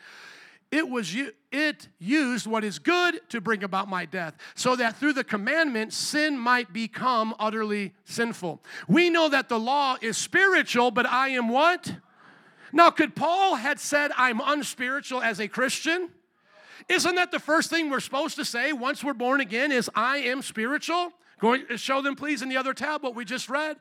[0.70, 1.12] It was
[1.50, 5.92] it used what is good to bring about my death, so that through the commandment
[5.92, 8.62] sin might become utterly sinful.
[8.86, 11.96] We know that the law is spiritual, but I am what?
[12.72, 16.10] Now, could Paul had said I'm unspiritual as a Christian?
[16.88, 20.18] Isn't that the first thing we're supposed to say once we're born again is I
[20.18, 21.12] am spiritual?
[21.44, 23.76] Going show them, please, in the other tab what we just read.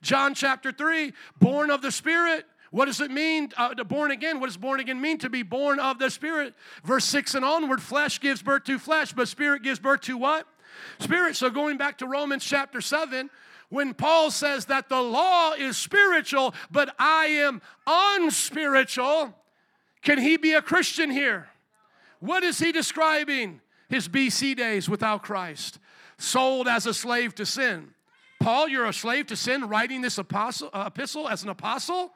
[0.00, 2.46] John chapter 3, born of the Spirit.
[2.70, 4.40] What does it mean uh, to born again?
[4.40, 5.18] What does born again mean?
[5.18, 6.54] To be born of the Spirit.
[6.84, 10.46] Verse 6 and onward, flesh gives birth to flesh, but Spirit gives birth to what?
[11.00, 11.36] Spirit.
[11.36, 13.28] So going back to Romans chapter 7,
[13.68, 19.34] when Paul says that the law is spiritual, but I am unspiritual,
[20.00, 21.50] can he be a Christian here?
[22.20, 23.60] What is he describing?
[23.90, 25.78] His BC days without Christ
[26.18, 27.94] sold as a slave to sin.
[28.40, 32.12] Paul, you're a slave to sin, writing this apostle, uh, epistle as an apostle?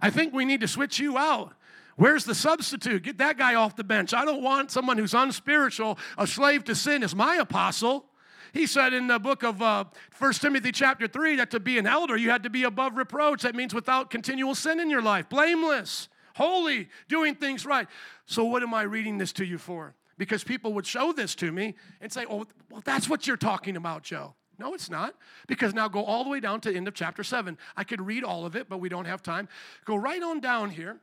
[0.00, 1.54] I think we need to switch you out.
[1.96, 3.02] Where's the substitute?
[3.02, 4.14] Get that guy off the bench.
[4.14, 8.06] I don't want someone who's unspiritual, a slave to sin, as my apostle.
[8.52, 9.84] He said in the book of uh,
[10.18, 13.42] 1 Timothy chapter 3 that to be an elder, you had to be above reproach.
[13.42, 17.86] That means without continual sin in your life, blameless, holy, doing things right.
[18.26, 19.94] So, what am I reading this to you for?
[20.20, 23.74] Because people would show this to me and say, oh, well, that's what you're talking
[23.74, 24.34] about, Joe.
[24.58, 25.14] No, it's not.
[25.48, 27.56] Because now go all the way down to the end of chapter 7.
[27.74, 29.48] I could read all of it, but we don't have time.
[29.86, 31.00] Go right on down here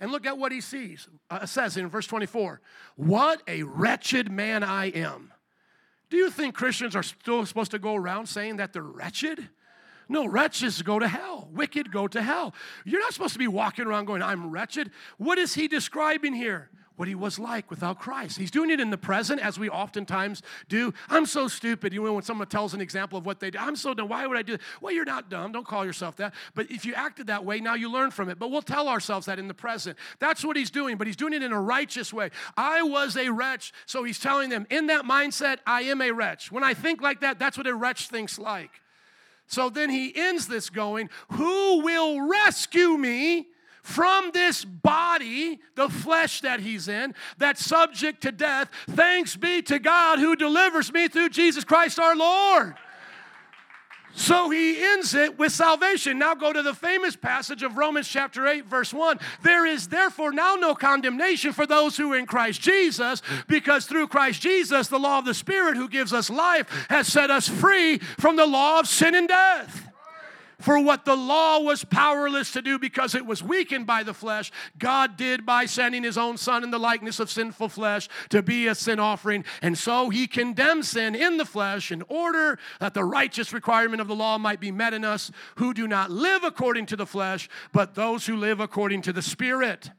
[0.00, 1.08] and look at what he sees.
[1.28, 2.62] Uh, says in verse 24,
[2.94, 5.30] What a wretched man I am.
[6.08, 9.50] Do you think Christians are still supposed to go around saying that they're wretched?
[10.08, 11.50] No, wretches go to hell.
[11.52, 12.54] Wicked go to hell.
[12.86, 14.90] You're not supposed to be walking around going, I'm wretched.
[15.18, 16.70] What is he describing here?
[16.96, 18.38] What he was like without Christ.
[18.38, 20.92] He's doing it in the present, as we oftentimes do.
[21.08, 21.92] I'm so stupid.
[21.92, 24.08] You know, when someone tells an example of what they do, I'm so dumb.
[24.08, 24.62] Why would I do that?
[24.80, 25.52] Well, you're not dumb.
[25.52, 26.34] Don't call yourself that.
[26.54, 28.38] But if you acted that way, now you learn from it.
[28.38, 29.96] But we'll tell ourselves that in the present.
[30.18, 32.30] That's what he's doing, but he's doing it in a righteous way.
[32.56, 33.72] I was a wretch.
[33.86, 36.50] So he's telling them, in that mindset, I am a wretch.
[36.50, 38.70] When I think like that, that's what a wretch thinks like.
[39.48, 43.48] So then he ends this going, Who will rescue me?
[43.86, 48.68] From this body, the flesh that he's in, that's subject to death.
[48.90, 52.74] Thanks be to God who delivers me through Jesus Christ our Lord.
[54.12, 56.18] So he ends it with salvation.
[56.18, 59.20] Now go to the famous passage of Romans chapter 8, verse 1.
[59.42, 64.08] There is therefore now no condemnation for those who are in Christ Jesus, because through
[64.08, 67.98] Christ Jesus, the law of the Spirit who gives us life has set us free
[67.98, 69.85] from the law of sin and death.
[70.58, 74.50] For what the law was powerless to do because it was weakened by the flesh,
[74.78, 78.66] God did by sending his own Son in the likeness of sinful flesh to be
[78.66, 79.44] a sin offering.
[79.60, 84.08] And so he condemned sin in the flesh in order that the righteous requirement of
[84.08, 87.50] the law might be met in us who do not live according to the flesh,
[87.72, 89.90] but those who live according to the Spirit.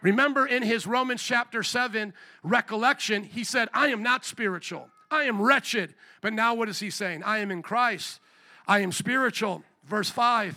[0.00, 4.88] Remember in his Romans chapter 7 recollection, he said, I am not spiritual.
[5.10, 5.94] I am wretched.
[6.22, 7.22] But now what is he saying?
[7.24, 8.20] I am in Christ.
[8.66, 9.64] I am spiritual.
[9.88, 10.56] Verse 5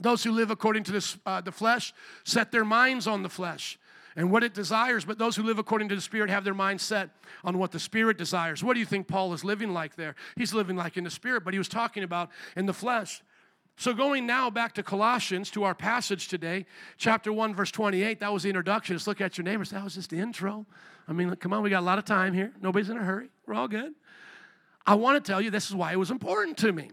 [0.00, 1.92] Those who live according to this, uh, the flesh
[2.24, 3.78] set their minds on the flesh
[4.16, 6.80] and what it desires, but those who live according to the Spirit have their mind
[6.80, 7.10] set
[7.44, 8.62] on what the Spirit desires.
[8.62, 10.16] What do you think Paul is living like there?
[10.36, 13.22] He's living like in the Spirit, but he was talking about in the flesh.
[13.76, 16.66] So, going now back to Colossians, to our passage today,
[16.98, 18.94] chapter 1, verse 28, that was the introduction.
[18.94, 19.70] Just look at your neighbors.
[19.70, 20.66] That was just the intro.
[21.08, 22.52] I mean, come on, we got a lot of time here.
[22.60, 23.30] Nobody's in a hurry.
[23.46, 23.94] We're all good.
[24.86, 26.90] I want to tell you this is why it was important to me.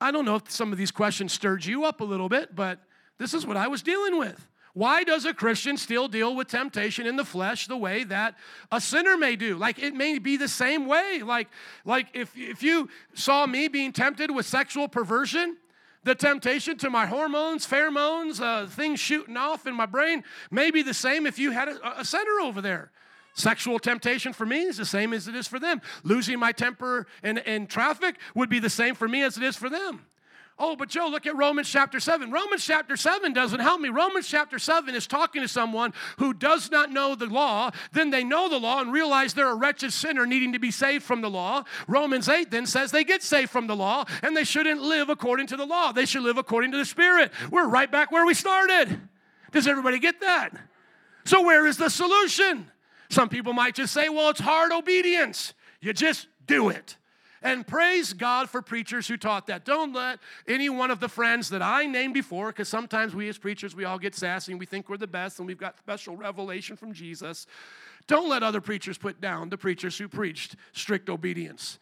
[0.00, 2.78] I don't know if some of these questions stirred you up a little bit, but
[3.18, 4.48] this is what I was dealing with.
[4.74, 8.36] Why does a Christian still deal with temptation in the flesh the way that
[8.70, 9.56] a sinner may do?
[9.56, 11.20] Like it may be the same way.
[11.24, 11.48] Like,
[11.84, 15.56] like if, if you saw me being tempted with sexual perversion,
[16.04, 20.82] the temptation to my hormones, pheromones, uh, things shooting off in my brain may be
[20.82, 22.92] the same if you had a, a sinner over there.
[23.38, 25.80] Sexual temptation for me is the same as it is for them.
[26.02, 29.54] Losing my temper in, in traffic would be the same for me as it is
[29.54, 30.04] for them.
[30.58, 32.32] Oh, but Joe, look at Romans chapter 7.
[32.32, 33.90] Romans chapter 7 doesn't help me.
[33.90, 37.70] Romans chapter 7 is talking to someone who does not know the law.
[37.92, 41.04] Then they know the law and realize they're a wretched sinner needing to be saved
[41.04, 41.62] from the law.
[41.86, 45.46] Romans 8 then says they get saved from the law and they shouldn't live according
[45.46, 45.92] to the law.
[45.92, 47.30] They should live according to the Spirit.
[47.52, 49.00] We're right back where we started.
[49.52, 50.50] Does everybody get that?
[51.24, 52.68] So, where is the solution?
[53.10, 55.54] Some people might just say, well, it's hard obedience.
[55.80, 56.96] You just do it.
[57.40, 59.64] And praise God for preachers who taught that.
[59.64, 60.18] Don't let
[60.48, 63.84] any one of the friends that I named before, because sometimes we as preachers, we
[63.84, 66.92] all get sassy and we think we're the best and we've got special revelation from
[66.92, 67.46] Jesus.
[68.08, 71.78] Don't let other preachers put down the preachers who preached strict obedience.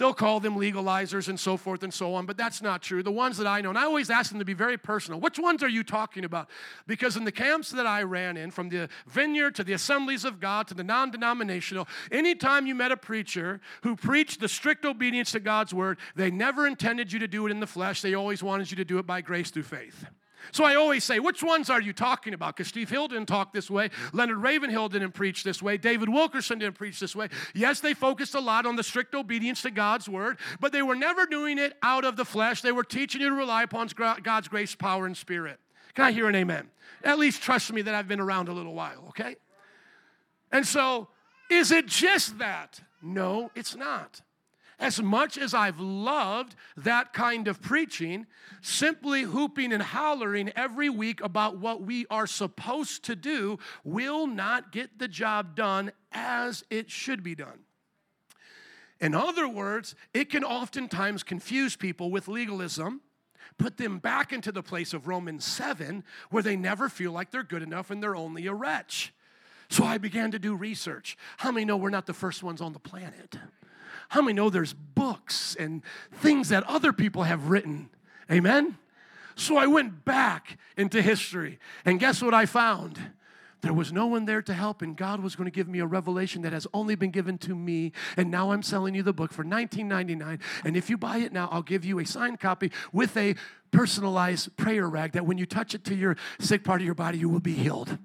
[0.00, 3.02] They'll call them legalizers and so forth and so on, but that's not true.
[3.02, 5.20] The ones that I know, and I always ask them to be very personal.
[5.20, 6.48] Which ones are you talking about?
[6.86, 10.40] Because in the camps that I ran in, from the vineyard to the assemblies of
[10.40, 15.32] God to the non denominational, anytime you met a preacher who preached the strict obedience
[15.32, 18.00] to God's word, they never intended you to do it in the flesh.
[18.00, 20.06] They always wanted you to do it by grace through faith.
[20.52, 22.56] So I always say, which ones are you talking about?
[22.56, 23.90] Because Steve Hill didn't talk this way.
[24.12, 25.76] Leonard Ravenhill didn't preach this way.
[25.76, 27.28] David Wilkerson didn't preach this way.
[27.54, 30.96] Yes, they focused a lot on the strict obedience to God's word, but they were
[30.96, 32.62] never doing it out of the flesh.
[32.62, 33.88] They were teaching you to rely upon
[34.22, 35.58] God's grace, power, and spirit.
[35.94, 36.70] Can I hear an amen?
[37.02, 39.36] At least trust me that I've been around a little while, okay?
[40.52, 41.08] And so,
[41.50, 42.80] is it just that?
[43.02, 44.20] No, it's not.
[44.80, 48.26] As much as I've loved that kind of preaching,
[48.62, 54.72] simply hooping and hollering every week about what we are supposed to do will not
[54.72, 57.60] get the job done as it should be done.
[59.00, 63.02] In other words, it can oftentimes confuse people with legalism,
[63.58, 67.42] put them back into the place of Romans 7, where they never feel like they're
[67.42, 69.12] good enough and they're only a wretch.
[69.68, 71.18] So I began to do research.
[71.36, 73.36] How many know we're not the first ones on the planet?
[74.10, 77.88] How many know there's books and things that other people have written?
[78.30, 78.76] Amen?
[79.36, 82.98] So I went back into history, and guess what I found?
[83.60, 85.86] There was no one there to help, and God was going to give me a
[85.86, 87.92] revelation that has only been given to me.
[88.16, 90.40] And now I'm selling you the book for $19.99.
[90.64, 93.36] And if you buy it now, I'll give you a signed copy with a
[93.70, 97.18] personalized prayer rag that when you touch it to your sick part of your body,
[97.18, 97.98] you will be healed.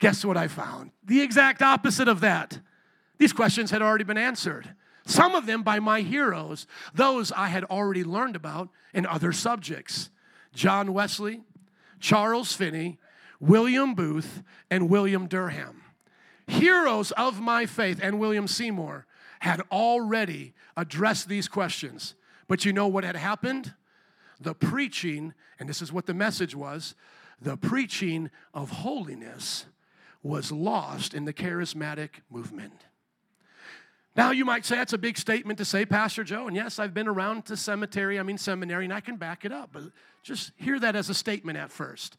[0.00, 0.90] Guess what I found?
[1.04, 2.58] The exact opposite of that.
[3.18, 4.74] These questions had already been answered.
[5.10, 10.08] Some of them by my heroes, those I had already learned about in other subjects
[10.54, 11.42] John Wesley,
[11.98, 12.96] Charles Finney,
[13.40, 15.82] William Booth, and William Durham.
[16.46, 19.04] Heroes of my faith and William Seymour
[19.40, 22.14] had already addressed these questions.
[22.46, 23.74] But you know what had happened?
[24.40, 26.94] The preaching, and this is what the message was
[27.40, 29.66] the preaching of holiness
[30.22, 32.84] was lost in the charismatic movement.
[34.16, 36.48] Now, you might say that's a big statement to say, Pastor Joe.
[36.48, 39.52] And yes, I've been around to cemetery, I mean seminary, and I can back it
[39.52, 39.70] up.
[39.72, 39.84] But
[40.22, 42.16] just hear that as a statement at first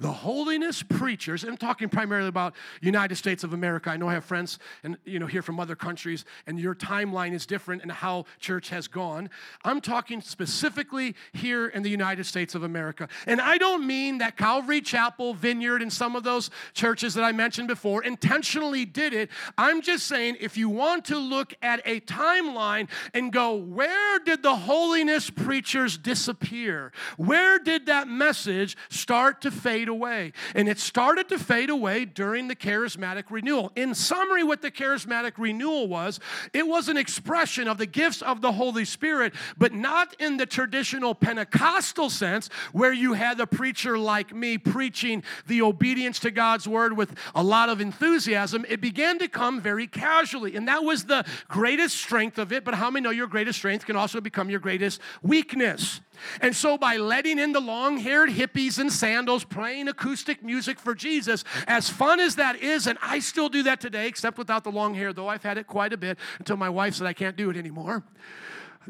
[0.00, 3.90] the holiness preachers i'm talking primarily about united states of america.
[3.90, 7.32] I know i have friends and you know here from other countries and your timeline
[7.32, 9.30] is different and how church has gone.
[9.64, 13.08] I'm talking specifically here in the united states of america.
[13.26, 17.32] And i don't mean that calvary chapel vineyard and some of those churches that i
[17.32, 19.30] mentioned before intentionally did it.
[19.56, 24.42] I'm just saying if you want to look at a timeline and go where did
[24.42, 26.92] the holiness preachers disappear?
[27.16, 30.32] Where did that message start to fade fade away.
[30.54, 33.72] And it started to fade away during the charismatic renewal.
[33.74, 36.20] In summary, what the charismatic renewal was,
[36.52, 40.46] it was an expression of the gifts of the Holy Spirit, but not in the
[40.46, 46.68] traditional Pentecostal sense where you had a preacher like me preaching the obedience to God's
[46.68, 48.64] word with a lot of enthusiasm.
[48.68, 50.56] It began to come very casually.
[50.56, 52.64] And that was the greatest strength of it.
[52.64, 56.00] But how many know your greatest strength can also become your greatest weakness?
[56.40, 60.94] And so, by letting in the long haired hippies and sandals playing acoustic music for
[60.94, 64.72] Jesus, as fun as that is, and I still do that today, except without the
[64.72, 67.36] long hair, though I've had it quite a bit until my wife said I can't
[67.36, 68.04] do it anymore.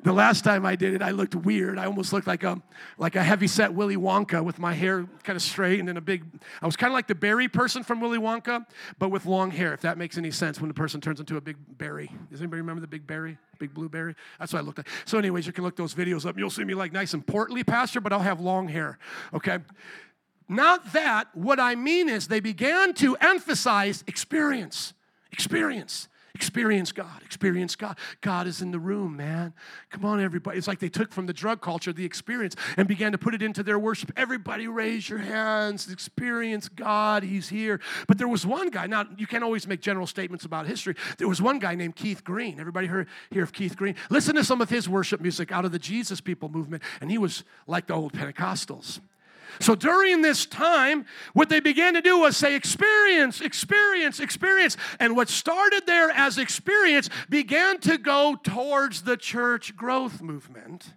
[0.05, 1.79] The last time I did it, I looked weird.
[1.79, 2.61] I almost looked like a
[2.99, 6.01] like a heavy set Willy Wonka with my hair kind of straight and then a
[6.01, 6.25] big.
[6.63, 8.65] I was kind of like the berry person from Willy Wonka,
[8.99, 9.73] but with long hair.
[9.73, 12.11] If that makes any sense, when the person turns into a big berry.
[12.31, 14.15] Does anybody remember the big berry, big blueberry?
[14.39, 14.89] That's what I looked like.
[15.05, 16.39] So, anyways, you can look those videos up.
[16.39, 18.99] You'll see me like nice and portly, pastor, but I'll have long hair.
[19.35, 19.59] Okay.
[20.49, 21.29] Not that.
[21.35, 24.95] What I mean is they began to emphasize experience.
[25.31, 26.09] Experience.
[26.35, 27.99] Experience God, experience God.
[28.21, 29.55] God is in the room, man.
[29.91, 30.59] Come on, everybody.
[30.59, 33.43] It's like they took from the drug culture the experience and began to put it
[33.43, 34.13] into their worship.
[34.17, 37.81] Everybody raise your hands, experience God, He's here.
[38.07, 40.95] But there was one guy, now you can't always make general statements about history.
[41.17, 42.61] There was one guy named Keith Green.
[42.61, 43.95] Everybody heard hear of Keith Green?
[44.11, 47.19] Listen to some of his worship music out of the Jesus People movement, and he
[47.19, 49.01] was like the old Pentecostals.
[49.61, 54.77] So during this time, what they began to do was say, experience, experience, experience.
[55.01, 60.93] And what started there as experience began to go towards the church growth movement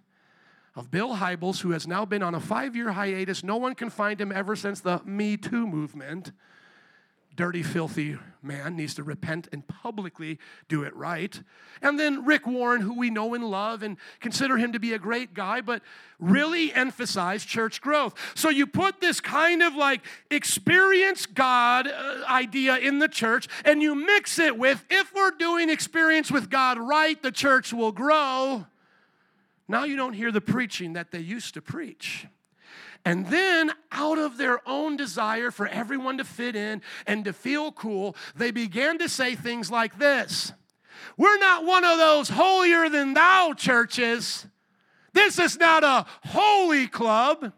[0.74, 3.44] of Bill Hybels, who has now been on a five year hiatus.
[3.44, 6.32] No one can find him ever since the Me Too movement
[7.36, 11.42] dirty, filthy man needs to repent and publicly do it right.
[11.80, 14.98] And then Rick Warren, who we know and love and consider him to be a
[14.98, 15.82] great guy, but
[16.18, 18.14] really emphasize church growth.
[18.34, 23.80] So you put this kind of like experience God uh, idea in the church and
[23.80, 28.66] you mix it with if we're doing experience with God right, the church will grow.
[29.68, 32.26] Now you don't hear the preaching that they used to preach.
[33.04, 37.72] And then, out of their own desire for everyone to fit in and to feel
[37.72, 40.52] cool, they began to say things like this
[41.16, 44.46] We're not one of those holier than thou churches.
[45.12, 47.52] This is not a holy club.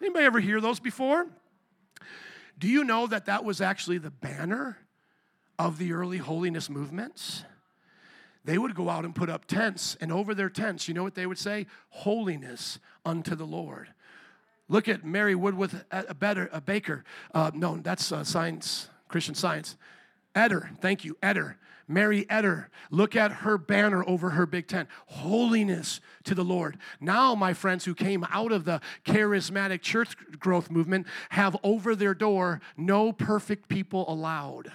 [0.00, 1.26] Anybody ever hear those before?
[2.58, 4.78] Do you know that that was actually the banner
[5.58, 7.44] of the early holiness movements?
[8.44, 11.16] They would go out and put up tents, and over their tents, you know what
[11.16, 11.66] they would say?
[11.90, 13.88] Holiness unto the Lord.
[14.68, 17.04] Look at Mary Woodworth, a, better, a baker.
[17.32, 19.76] Uh, no, that's uh, science, Christian science.
[20.34, 21.54] Etter, thank you, Etter.
[21.88, 24.88] Mary Etter, look at her banner over her big tent.
[25.06, 26.78] Holiness to the Lord.
[27.00, 32.14] Now, my friends who came out of the charismatic church growth movement have over their
[32.14, 34.72] door no perfect people allowed.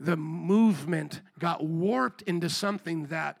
[0.00, 3.38] The movement got warped into something that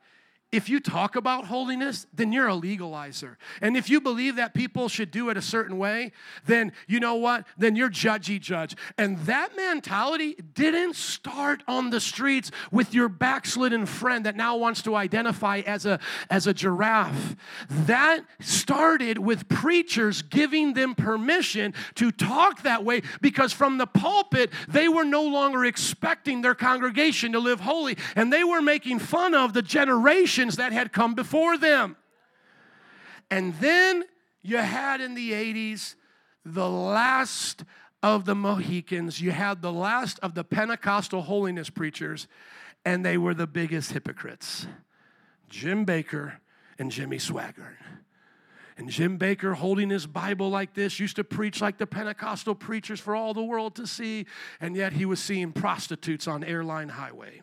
[0.52, 3.36] if you talk about holiness, then you're a legalizer.
[3.62, 6.12] And if you believe that people should do it a certain way,
[6.44, 7.46] then you know what?
[7.56, 8.76] Then you're judgy judge.
[8.98, 14.82] And that mentality didn't start on the streets with your backslidden friend that now wants
[14.82, 15.98] to identify as a,
[16.28, 17.34] as a giraffe.
[17.70, 24.50] That started with preachers giving them permission to talk that way because from the pulpit,
[24.68, 27.96] they were no longer expecting their congregation to live holy.
[28.16, 31.96] And they were making fun of the generation generations that had come before them.
[33.30, 34.04] And then
[34.42, 35.94] you had in the 80s
[36.44, 37.64] the last
[38.02, 42.26] of the Mohicans, you had the last of the Pentecostal holiness preachers,
[42.84, 44.66] and they were the biggest hypocrites
[45.48, 46.34] Jim Bakker
[46.78, 47.76] and Jimmy Swaggart.
[48.78, 52.98] And Jim Bakker, holding his Bible like this, used to preach like the Pentecostal preachers
[52.98, 54.26] for all the world to see,
[54.60, 57.42] and yet he was seeing prostitutes on Airline Highway.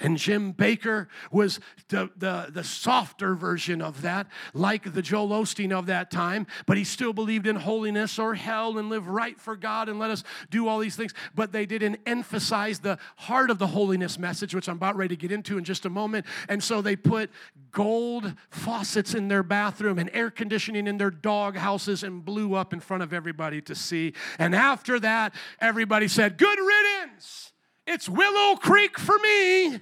[0.00, 5.72] And Jim Bakker was the, the, the softer version of that, like the Joel Osteen
[5.72, 9.56] of that time, but he still believed in holiness or hell and live right for
[9.56, 11.12] God and let us do all these things.
[11.34, 15.20] But they didn't emphasize the heart of the holiness message, which I'm about ready to
[15.20, 16.24] get into in just a moment.
[16.48, 17.30] And so they put
[17.70, 22.72] gold faucets in their bathroom and air conditioning in their dog houses and blew up
[22.72, 24.14] in front of everybody to see.
[24.38, 27.52] And after that, everybody said, Good riddance.
[27.86, 29.80] It's Willow Creek for me.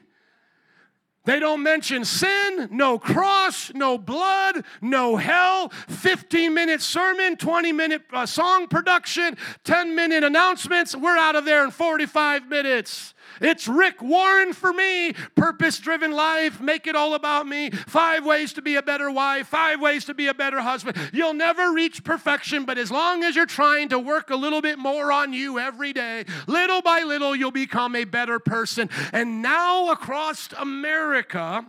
[1.28, 8.00] They don't mention sin, no cross, no blood, no hell, 15 minute sermon, 20 minute
[8.14, 10.96] uh, song production, 10 minute announcements.
[10.96, 13.12] We're out of there in 45 minutes.
[13.40, 15.12] It's Rick Warren for me.
[15.34, 16.60] Purpose driven life.
[16.60, 17.70] Make it all about me.
[17.70, 19.48] Five ways to be a better wife.
[19.48, 20.96] Five ways to be a better husband.
[21.12, 24.78] You'll never reach perfection, but as long as you're trying to work a little bit
[24.78, 28.90] more on you every day, little by little, you'll become a better person.
[29.12, 31.66] And now across America,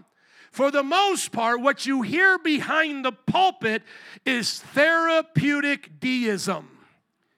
[0.51, 3.83] for the most part, what you hear behind the pulpit
[4.25, 6.69] is therapeutic deism.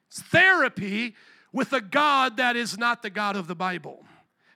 [0.07, 1.15] It's therapy
[1.51, 4.05] with a God that is not the God of the Bible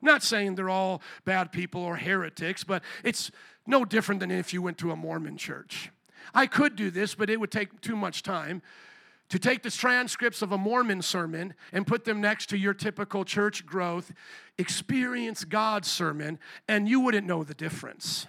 [0.02, 3.32] not saying they're all bad people or heretics, but it's
[3.68, 5.92] no different than if you went to a Mormon church.
[6.34, 8.62] I could do this, but it would take too much time
[9.30, 13.26] to take the transcripts of a Mormon sermon and put them next to your typical
[13.26, 14.12] church growth,
[14.58, 16.38] experience God sermon,
[16.68, 18.28] and you wouldn't know the difference.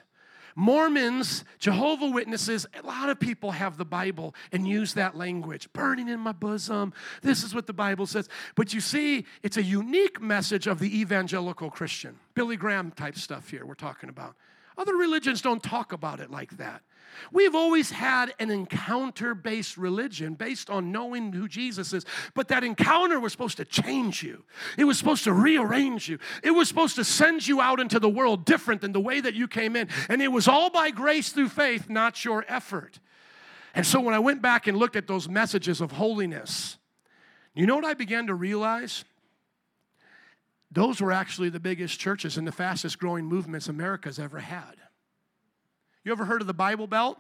[0.57, 6.09] Mormons, Jehovah Witnesses, a lot of people have the Bible and use that language, burning
[6.09, 6.95] in my bosom.
[7.21, 8.29] This is what the Bible says.
[8.55, 12.19] But you see, it's a unique message of the evangelical Christian.
[12.35, 14.35] Billy Graham type stuff here we're talking about.
[14.79, 16.83] Other religions don't talk about it like that.
[17.33, 22.05] We've always had an encounter based religion based on knowing who Jesus is,
[22.35, 24.45] but that encounter was supposed to change you.
[24.77, 26.19] It was supposed to rearrange you.
[26.43, 29.35] It was supposed to send you out into the world different than the way that
[29.35, 29.89] you came in.
[30.09, 33.01] And it was all by grace through faith, not your effort.
[33.75, 36.79] And so when I went back and looked at those messages of holiness,
[37.55, 39.05] you know what I began to realize?
[40.77, 44.75] Those were actually the biggest churches and the fastest growing movements America's ever had.
[46.05, 47.19] You ever heard of the Bible Belt?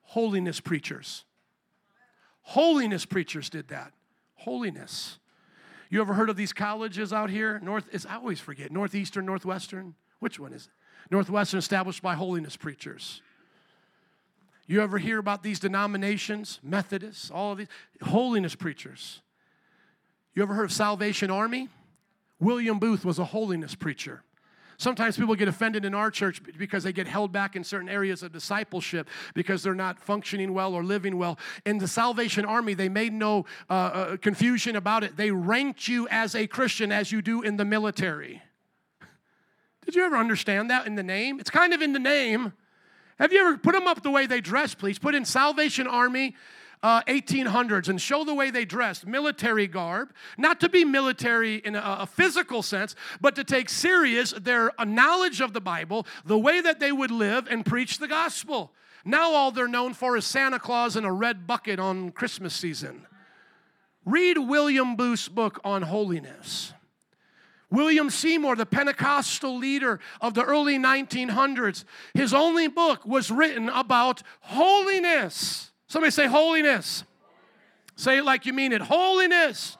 [0.00, 1.26] Holiness preachers.
[2.40, 3.92] Holiness preachers did that.
[4.36, 5.18] Holiness.
[5.90, 7.60] You ever heard of these colleges out here?
[7.62, 8.72] North is I always forget.
[8.72, 9.94] Northeastern, Northwestern.
[10.20, 10.72] Which one is it?
[11.10, 13.20] Northwestern established by holiness preachers.
[14.66, 17.68] You ever hear about these denominations, Methodists, all of these
[18.00, 19.20] holiness preachers?
[20.34, 21.68] You ever heard of Salvation Army?
[22.40, 24.22] William Booth was a holiness preacher.
[24.76, 28.22] Sometimes people get offended in our church because they get held back in certain areas
[28.22, 31.38] of discipleship because they're not functioning well or living well.
[31.64, 35.16] In the Salvation Army, they made no uh, uh, confusion about it.
[35.16, 38.42] They ranked you as a Christian as you do in the military.
[39.84, 41.38] Did you ever understand that in the name?
[41.38, 42.52] It's kind of in the name.
[43.18, 44.98] Have you ever put them up the way they dress, please?
[44.98, 46.34] Put in Salvation Army
[46.84, 51.74] uh, 1800s and show the way they dressed military garb, not to be military in
[51.74, 56.60] a, a physical sense, but to take serious their knowledge of the Bible, the way
[56.60, 58.70] that they would live and preach the gospel.
[59.02, 63.06] Now, all they're known for is Santa Claus and a red bucket on Christmas season.
[64.04, 66.74] Read William Booth's book on holiness.
[67.70, 74.22] William Seymour, the Pentecostal leader of the early 1900s, his only book was written about
[74.40, 75.70] holiness.
[75.88, 77.04] Somebody say holiness.
[77.96, 78.80] Say it like you mean it.
[78.80, 79.76] Holiness.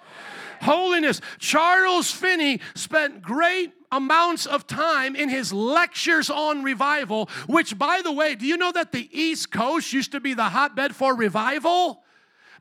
[0.61, 1.20] Holiness.
[1.38, 8.12] Charles Finney spent great amounts of time in his lectures on revival, which, by the
[8.12, 12.02] way, do you know that the East Coast used to be the hotbed for revival?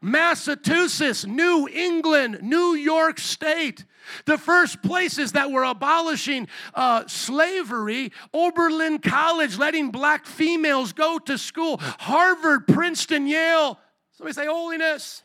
[0.02, 3.86] Massachusetts, New England, New York State.
[4.26, 11.38] The first places that were abolishing uh, slavery, Oberlin College, letting black females go to
[11.38, 13.80] school, Harvard, Princeton, Yale.
[14.12, 15.24] Somebody say holiness.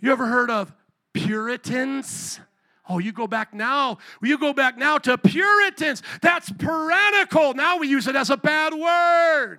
[0.00, 0.72] You ever heard of
[1.12, 2.40] Puritans?
[2.88, 3.98] Oh, you go back now.
[4.22, 6.02] You go back now to Puritans.
[6.22, 7.54] That's puritanical.
[7.54, 9.58] Now we use it as a bad word.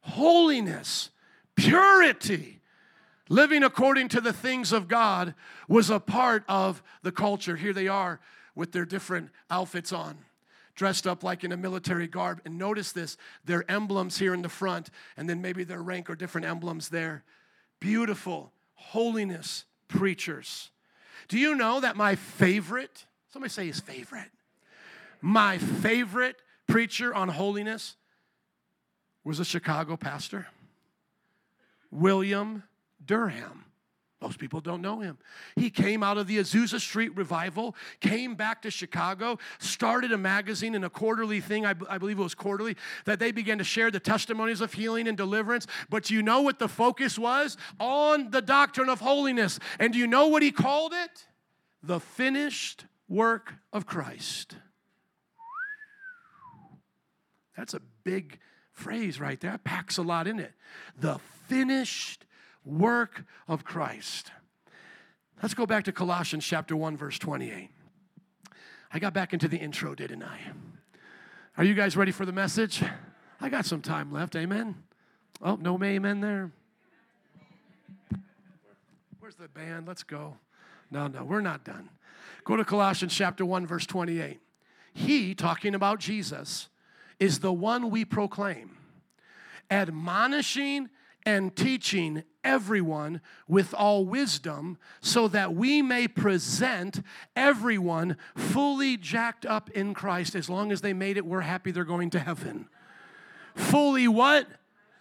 [0.00, 1.10] Holiness
[1.56, 2.55] Purity,
[3.28, 5.34] living according to the things of God,
[5.68, 7.56] was a part of the culture.
[7.56, 8.20] Here they are
[8.54, 10.18] with their different outfits on
[10.74, 12.38] dressed up like in a military garb.
[12.44, 13.16] And notice this
[13.46, 17.24] their emblems here in the front, and then maybe their rank or different emblems there.
[17.80, 20.70] Beautiful holiness preachers.
[21.28, 23.06] Do you know that my favorite
[23.36, 24.30] Somebody say his favorite.
[25.20, 27.96] My favorite preacher on holiness
[29.24, 30.46] was a Chicago pastor,
[31.90, 32.62] William
[33.06, 33.64] Durham.
[34.22, 35.18] Most people don't know him.
[35.56, 40.74] He came out of the Azusa Street revival, came back to Chicago, started a magazine
[40.74, 43.64] and a quarterly thing, I, b- I believe it was quarterly, that they began to
[43.64, 45.66] share the testimonies of healing and deliverance.
[45.90, 47.58] But do you know what the focus was?
[47.78, 49.58] On the doctrine of holiness.
[49.78, 51.26] And do you know what he called it?
[51.82, 54.56] The finished work of Christ.
[57.54, 58.38] That's a big
[58.72, 59.58] phrase right there.
[59.58, 60.52] Packs a lot in it.
[60.98, 62.25] The finished
[62.66, 64.32] work of Christ.
[65.42, 67.70] Let's go back to Colossians chapter 1 verse 28.
[68.92, 70.38] I got back into the intro, didn't I?
[71.56, 72.82] Are you guys ready for the message?
[73.40, 74.36] I got some time left.
[74.36, 74.82] Amen.
[75.42, 76.50] Oh, no amen there.
[79.20, 79.86] Where's the band?
[79.86, 80.36] Let's go.
[80.90, 81.90] No, no, we're not done.
[82.44, 84.40] Go to Colossians chapter 1 verse 28.
[84.94, 86.68] He talking about Jesus
[87.18, 88.76] is the one we proclaim,
[89.70, 90.88] admonishing
[91.26, 97.02] and teaching everyone with all wisdom, so that we may present
[97.34, 100.34] everyone fully jacked up in Christ.
[100.34, 102.68] As long as they made it, we're happy they're going to heaven.
[103.54, 104.46] Fully what?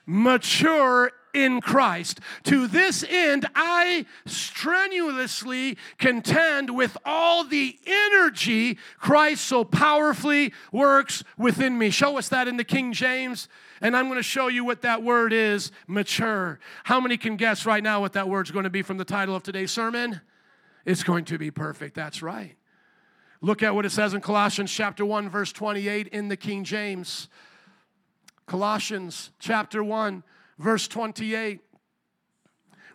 [0.06, 2.22] Mature in Christ.
[2.44, 11.78] To this end, I strenuously contend with all the energy Christ so powerfully works within
[11.78, 11.90] me.
[11.90, 13.50] Show us that in the King James.
[13.82, 16.60] And I'm going to show you what that word is mature.
[16.86, 19.36] How many can guess right now what that word's going to be from the title
[19.36, 20.22] of today's sermon?
[20.86, 21.96] It's going to be perfect.
[21.96, 22.56] That's right.
[23.42, 27.28] Look at what it says in Colossians chapter 1 verse 28 in the King James.
[28.48, 30.24] Colossians chapter 1
[30.58, 31.62] verse 28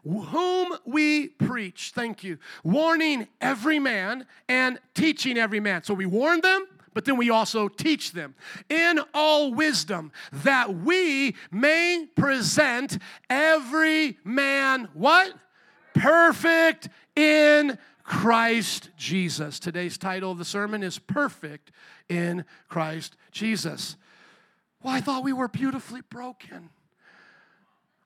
[0.05, 5.83] whom we preach, thank you, warning every man and teaching every man.
[5.83, 8.35] So we warn them, but then we also teach them
[8.69, 12.99] in all wisdom that we may present
[13.29, 15.35] every man what?
[15.95, 19.61] Perfect in Christ Jesus.
[19.61, 21.71] Today's title of the sermon is Perfect
[22.09, 23.97] in Christ Jesus.
[24.83, 26.71] Well, I thought we were beautifully broken.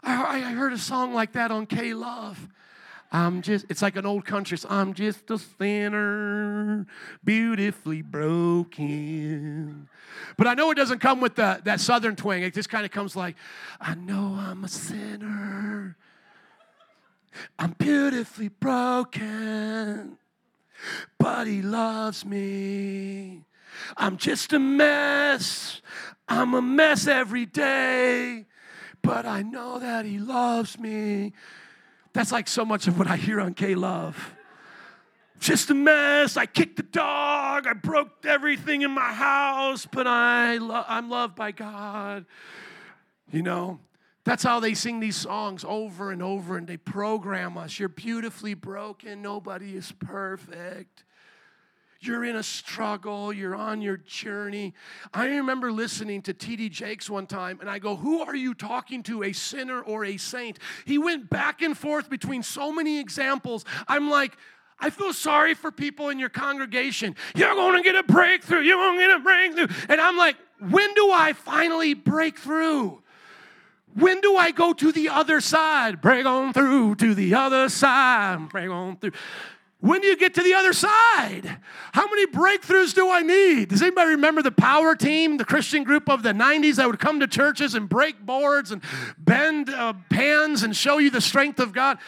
[0.05, 2.49] I, I heard a song like that on K Love.
[3.13, 4.59] I'm just, it's like an old country.
[4.59, 6.85] So I'm just a sinner,
[7.23, 9.89] beautifully broken.
[10.37, 12.43] But I know it doesn't come with the, that southern twang.
[12.43, 13.37] It just kind of comes like,
[13.81, 15.97] I know I'm a sinner.
[17.59, 20.19] I'm beautifully broken,
[21.19, 23.45] but he loves me.
[23.97, 25.83] I'm just a mess.
[26.29, 28.47] I'm a mess every day
[29.05, 31.33] but I know that He loves me.
[32.13, 34.35] That's like so much of what I hear on K Love.
[35.39, 36.37] Just a mess.
[36.37, 37.67] I kicked the dog.
[37.67, 42.25] I broke everything in my house, but I lo- I'm loved by God.
[43.31, 43.81] You know,
[44.25, 47.79] that's how they sing these songs over and over, and they program us.
[47.79, 49.21] You're beautifully broken.
[49.21, 51.05] Nobody is perfect
[52.07, 54.75] you're in a struggle, you're on your journey.
[55.13, 56.69] I remember listening to T.D.
[56.69, 60.17] Jakes one time, and I go, Who are you talking to, a sinner or a
[60.17, 60.59] saint?
[60.85, 63.65] He went back and forth between so many examples.
[63.89, 64.37] I'm like,
[64.79, 67.17] I feel sorry for people in your congregation.
[67.35, 68.61] You're going to get a breakthrough.
[68.61, 69.69] You're going to get a breakthrough.
[69.89, 73.03] And I'm like, when do I finally break through?
[73.95, 76.01] When do I go to the other side?
[76.01, 78.49] Break on through to the other side.
[78.49, 79.13] Break on through.
[79.85, 81.59] When do you get to the other side?
[81.93, 83.69] How many breakthroughs do I need?
[83.69, 87.21] Does anybody remember the power team, the Christian group of the 90s that would come
[87.21, 88.81] to churches and break boards and
[89.19, 91.99] bend uh, pans and show you the strength of God?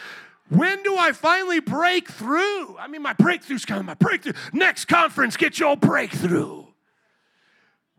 [0.49, 2.79] When do I finally break through?
[2.79, 4.33] I mean, my breakthrough's coming, my breakthrough.
[4.53, 6.65] Next conference, get your breakthrough.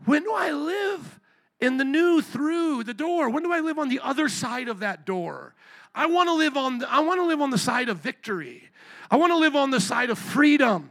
[0.07, 1.20] When do I live
[1.61, 3.31] in the new through the door?
[3.31, 5.55] When do I live on the other side of that door?
[5.95, 8.68] I want to live on the, I want to live on the side of victory.
[9.11, 10.90] I want to live on the side of freedom.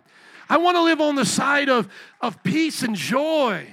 [0.50, 1.90] I want to live on the side of,
[2.22, 3.68] of peace and joy,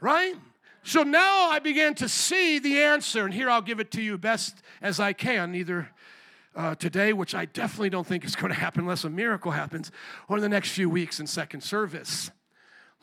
[0.00, 0.34] right?
[0.82, 4.16] So now I began to see the answer, and here I'll give it to you
[4.16, 5.90] best as I can, either
[6.56, 9.92] uh, today, which I definitely don't think is going to happen unless a miracle happens,
[10.28, 12.30] or in the next few weeks in second service.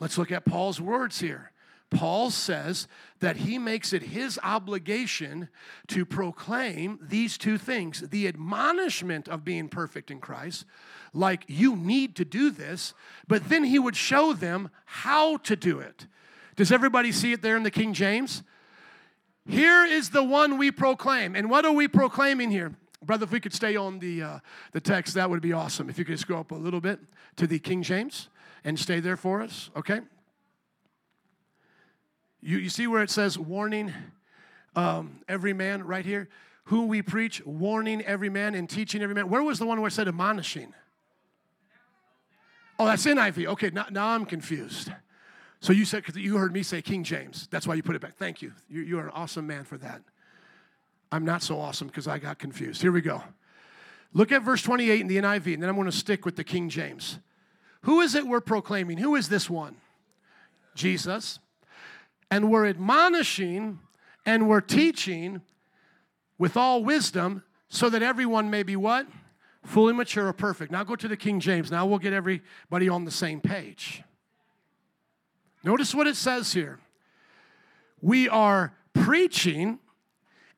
[0.00, 1.52] Let's look at Paul's words here.
[1.90, 2.86] Paul says
[3.20, 5.48] that he makes it his obligation
[5.88, 10.64] to proclaim these two things the admonishment of being perfect in Christ,
[11.14, 12.92] like you need to do this,
[13.26, 16.06] but then he would show them how to do it.
[16.56, 18.42] Does everybody see it there in the King James?
[19.46, 21.34] Here is the one we proclaim.
[21.34, 22.74] And what are we proclaiming here?
[23.02, 24.38] Brother, if we could stay on the, uh,
[24.72, 25.88] the text, that would be awesome.
[25.88, 27.00] If you could just go up a little bit
[27.36, 28.28] to the King James
[28.64, 30.00] and stay there for us, okay?
[32.40, 33.92] You, you see where it says warning
[34.76, 36.28] um, every man right here?
[36.64, 39.28] Who we preach, warning every man and teaching every man.
[39.28, 40.74] Where was the one where it said admonishing?
[42.78, 43.46] Oh, that's NIV.
[43.46, 44.92] Okay, now, now I'm confused.
[45.60, 47.48] So you said, because you heard me say King James.
[47.50, 48.16] That's why you put it back.
[48.16, 48.52] Thank you.
[48.68, 48.82] you.
[48.82, 50.02] You're an awesome man for that.
[51.10, 52.82] I'm not so awesome because I got confused.
[52.82, 53.22] Here we go.
[54.12, 56.44] Look at verse 28 in the NIV, and then I'm going to stick with the
[56.44, 57.18] King James.
[57.82, 58.98] Who is it we're proclaiming?
[58.98, 59.76] Who is this one?
[60.74, 61.38] Jesus.
[62.30, 63.80] And we're admonishing
[64.26, 65.40] and we're teaching
[66.38, 69.06] with all wisdom so that everyone may be what?
[69.64, 70.70] Fully mature or perfect.
[70.70, 71.70] Now go to the King James.
[71.70, 74.02] Now we'll get everybody on the same page.
[75.64, 76.78] Notice what it says here.
[78.00, 79.80] We are preaching,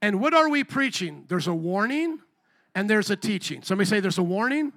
[0.03, 1.25] and what are we preaching?
[1.29, 2.21] There's a warning
[2.75, 3.63] and there's a teaching.
[3.63, 4.73] Somebody say there's a warning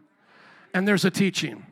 [0.74, 1.66] and there's a teaching.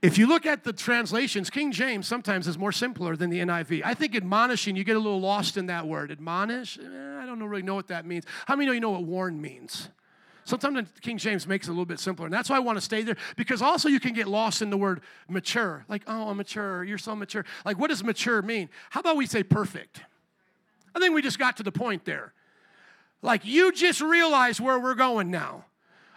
[0.00, 3.82] If you look at the translations, King James sometimes is more simpler than the NIV.
[3.84, 6.12] I think admonishing, you get a little lost in that word.
[6.12, 8.24] Admonish, eh, I don't really know what that means.
[8.46, 9.88] How many know you know what warn means?
[10.44, 12.26] Sometimes King James makes it a little bit simpler.
[12.26, 14.70] And that's why I want to stay there because also you can get lost in
[14.70, 15.84] the word mature.
[15.88, 16.84] Like, oh, I'm mature.
[16.84, 17.44] You're so mature.
[17.66, 18.70] Like, what does mature mean?
[18.90, 20.00] How about we say perfect?
[20.94, 22.32] I think we just got to the point there.
[23.20, 25.64] Like, you just realize where we're going now.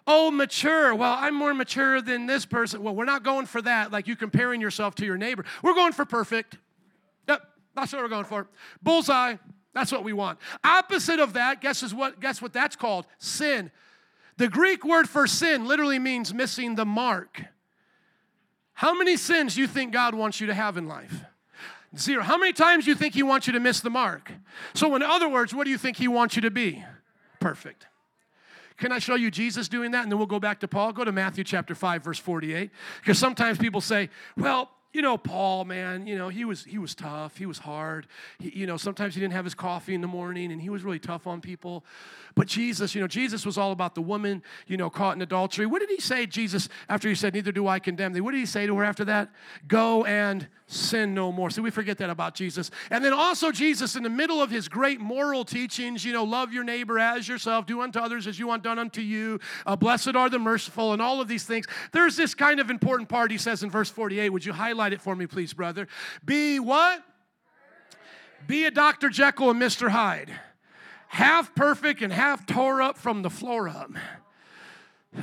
[0.08, 0.96] Oh, mature.
[0.96, 2.82] Well, I'm more mature than this person.
[2.84, 5.46] Well, we're not going for that, like you comparing yourself to your neighbor.
[5.62, 6.58] We're going for perfect.
[7.28, 7.42] Yep,
[7.76, 8.48] that's what we're going for.
[8.82, 9.36] Bullseye.
[9.74, 10.38] That's what we want.
[10.64, 13.08] Opposite of that, guess is what guess what that's called?
[13.20, 13.72] Sin.
[14.38, 17.44] The Greek word for sin literally means missing the mark.
[18.74, 21.24] How many sins do you think God wants you to have in life?
[21.98, 22.24] Zero.
[22.24, 24.32] How many times do you think He wants you to miss the mark?
[24.74, 26.84] So, in other words, what do you think He wants you to be?
[27.40, 27.86] Perfect.
[28.82, 30.02] Can I show you Jesus doing that?
[30.02, 30.92] And then we'll go back to Paul.
[30.92, 32.72] Go to Matthew chapter 5, verse 48.
[33.00, 36.94] Because sometimes people say, well, you know paul man you know he was he was
[36.94, 38.08] tough he was hard
[38.40, 40.84] he, you know sometimes he didn't have his coffee in the morning and he was
[40.84, 41.86] really tough on people
[42.36, 45.66] but jesus you know jesus was all about the woman you know caught in adultery
[45.66, 48.40] what did he say jesus after he said neither do i condemn thee what did
[48.40, 49.30] he say to her after that
[49.66, 53.96] go and sin no more See, we forget that about jesus and then also jesus
[53.96, 57.66] in the middle of his great moral teachings you know love your neighbor as yourself
[57.66, 61.02] do unto others as you want done unto you uh, blessed are the merciful and
[61.02, 64.30] all of these things there's this kind of important part he says in verse 48
[64.30, 65.88] would you highlight it for me, please, brother.
[66.24, 67.04] Be what?
[68.48, 69.10] Be a Dr.
[69.10, 69.90] Jekyll and Mr.
[69.90, 70.32] Hyde.
[71.10, 73.92] Half perfect and half tore up from the floor up.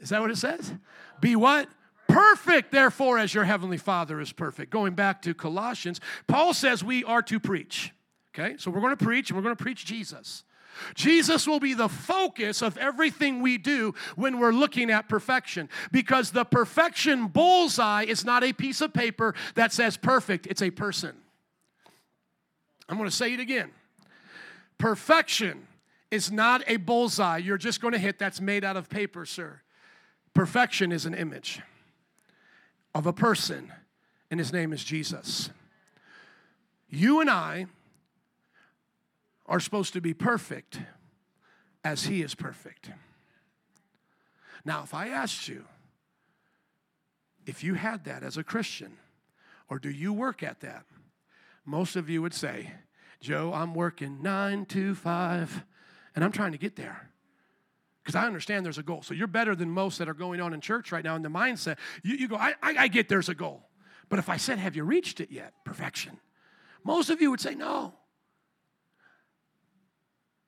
[0.00, 0.72] Is that what it says?
[1.20, 1.68] Be what?
[2.08, 4.70] Perfect, therefore, as your heavenly Father is perfect.
[4.70, 7.92] Going back to Colossians, Paul says we are to preach.
[8.34, 10.44] Okay, so we're going to preach and we're going to preach Jesus.
[10.94, 16.30] Jesus will be the focus of everything we do when we're looking at perfection because
[16.30, 21.16] the perfection bullseye is not a piece of paper that says perfect, it's a person.
[22.88, 23.70] I'm going to say it again.
[24.78, 25.66] Perfection
[26.10, 29.62] is not a bullseye you're just going to hit that's made out of paper, sir.
[30.34, 31.62] Perfection is an image
[32.96, 33.70] of a person,
[34.30, 35.50] and his name is Jesus.
[36.88, 37.66] You and I
[39.44, 40.80] are supposed to be perfect
[41.84, 42.90] as He is perfect.
[44.64, 45.64] Now, if I asked you
[47.44, 48.96] if you had that as a Christian,
[49.68, 50.86] or do you work at that?
[51.66, 52.72] Most of you would say,
[53.20, 55.64] Joe, I'm working nine to five,
[56.14, 57.10] and I'm trying to get there.
[58.06, 59.02] Because I understand there's a goal.
[59.02, 61.28] So you're better than most that are going on in church right now in the
[61.28, 61.76] mindset.
[62.04, 63.68] You, you go, I, I, I get there's a goal.
[64.08, 65.54] But if I said, Have you reached it yet?
[65.64, 66.20] Perfection.
[66.84, 67.94] Most of you would say, No.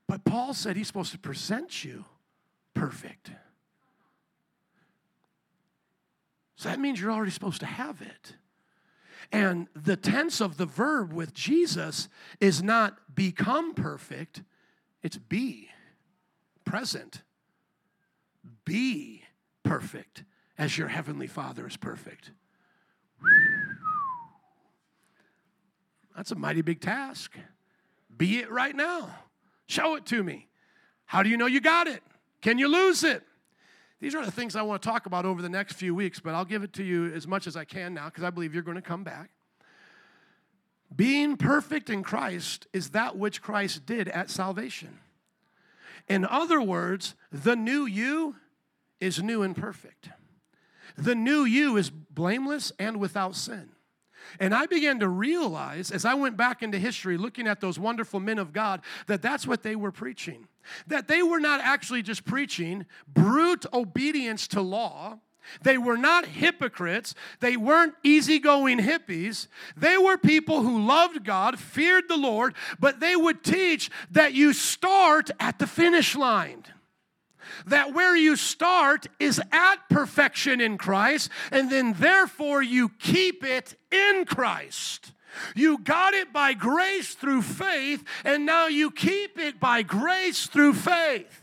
[0.06, 2.04] But Paul said he's supposed to present you
[2.74, 3.32] perfect.
[6.54, 8.34] So that means you're already supposed to have it.
[9.32, 12.08] And the tense of the verb with Jesus
[12.40, 14.44] is not become perfect,
[15.02, 15.70] it's be
[16.64, 17.22] present.
[18.64, 19.22] Be
[19.62, 20.24] perfect
[20.56, 22.32] as your heavenly Father is perfect.
[26.16, 27.36] That's a mighty big task.
[28.16, 29.10] Be it right now.
[29.66, 30.48] Show it to me.
[31.06, 32.02] How do you know you got it?
[32.42, 33.22] Can you lose it?
[34.00, 36.34] These are the things I want to talk about over the next few weeks, but
[36.34, 38.62] I'll give it to you as much as I can now because I believe you're
[38.62, 39.30] going to come back.
[40.94, 45.00] Being perfect in Christ is that which Christ did at salvation.
[46.08, 48.36] In other words, the new you
[49.00, 50.08] is new and perfect.
[50.96, 53.70] The new you is blameless and without sin.
[54.40, 58.20] And I began to realize as I went back into history looking at those wonderful
[58.20, 60.48] men of God that that's what they were preaching.
[60.86, 65.18] That they were not actually just preaching brute obedience to law,
[65.62, 67.14] They were not hypocrites.
[67.40, 69.48] They weren't easygoing hippies.
[69.76, 74.52] They were people who loved God, feared the Lord, but they would teach that you
[74.52, 76.64] start at the finish line.
[77.66, 83.74] That where you start is at perfection in Christ, and then therefore you keep it
[83.90, 85.12] in Christ.
[85.54, 90.74] You got it by grace through faith, and now you keep it by grace through
[90.74, 91.42] faith.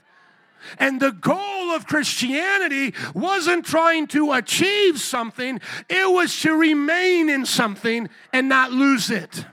[0.79, 5.59] And the goal of Christianity wasn't trying to achieve something,
[5.89, 9.45] it was to remain in something and not lose it.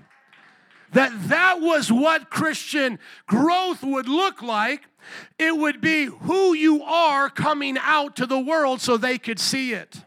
[0.92, 4.82] That that was what Christian growth would look like.
[5.38, 9.72] It would be who you are coming out to the world so they could see
[9.72, 10.04] it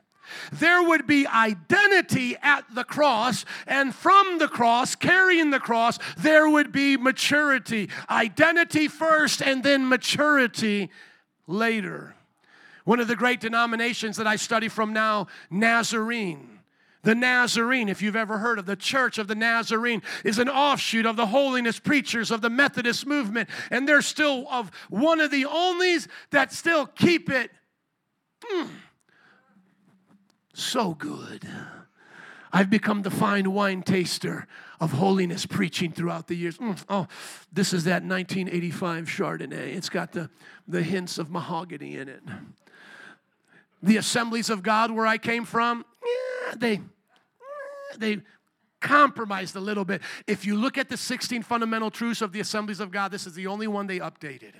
[0.51, 6.49] there would be identity at the cross, and from the cross, carrying the cross, there
[6.49, 7.89] would be maturity.
[8.09, 10.89] Identity first, and then maturity
[11.47, 12.15] later.
[12.85, 16.55] One of the great denominations that I study from now, Nazarene.
[17.05, 21.05] The Nazarene, if you've ever heard of the Church of the Nazarene, is an offshoot
[21.05, 23.47] of the holiness preachers of the Methodist movement.
[23.69, 27.51] And they're still of one of the onlys that still keep it.
[28.51, 28.69] Mm,
[30.55, 31.47] so good.
[32.51, 34.47] I've become the fine wine taster
[34.79, 36.57] of holiness preaching throughout the years.
[36.57, 37.07] Mm, oh,
[37.51, 39.75] this is that 1985 Chardonnay.
[39.75, 40.29] It's got the,
[40.67, 42.23] the hints of mahogany in it.
[43.83, 46.81] The assemblies of God where I came from, yeah, they,
[47.97, 48.21] they
[48.79, 50.01] compromised a little bit.
[50.25, 53.33] If you look at the 16 fundamental truths of the assemblies of God, this is
[53.33, 54.53] the only one they updated.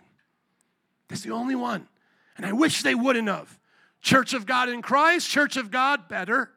[1.08, 1.88] That's the only one.
[2.36, 3.58] And I wish they wouldn't have.
[4.06, 6.52] Church of God in Christ, Church of God, better.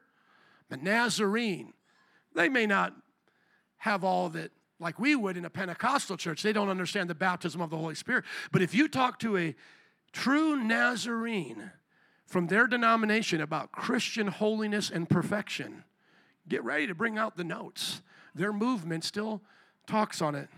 [0.69, 1.73] But Nazarene,
[2.35, 2.93] they may not
[3.77, 6.43] have all that like we would in a Pentecostal church.
[6.43, 8.23] They don't understand the baptism of the Holy Spirit.
[8.51, 9.55] But if you talk to a
[10.11, 11.71] true Nazarene
[12.27, 15.83] from their denomination about Christian holiness and perfection,
[16.47, 18.03] get ready to bring out the notes.
[18.35, 19.41] Their movement still
[19.87, 20.49] talks on it.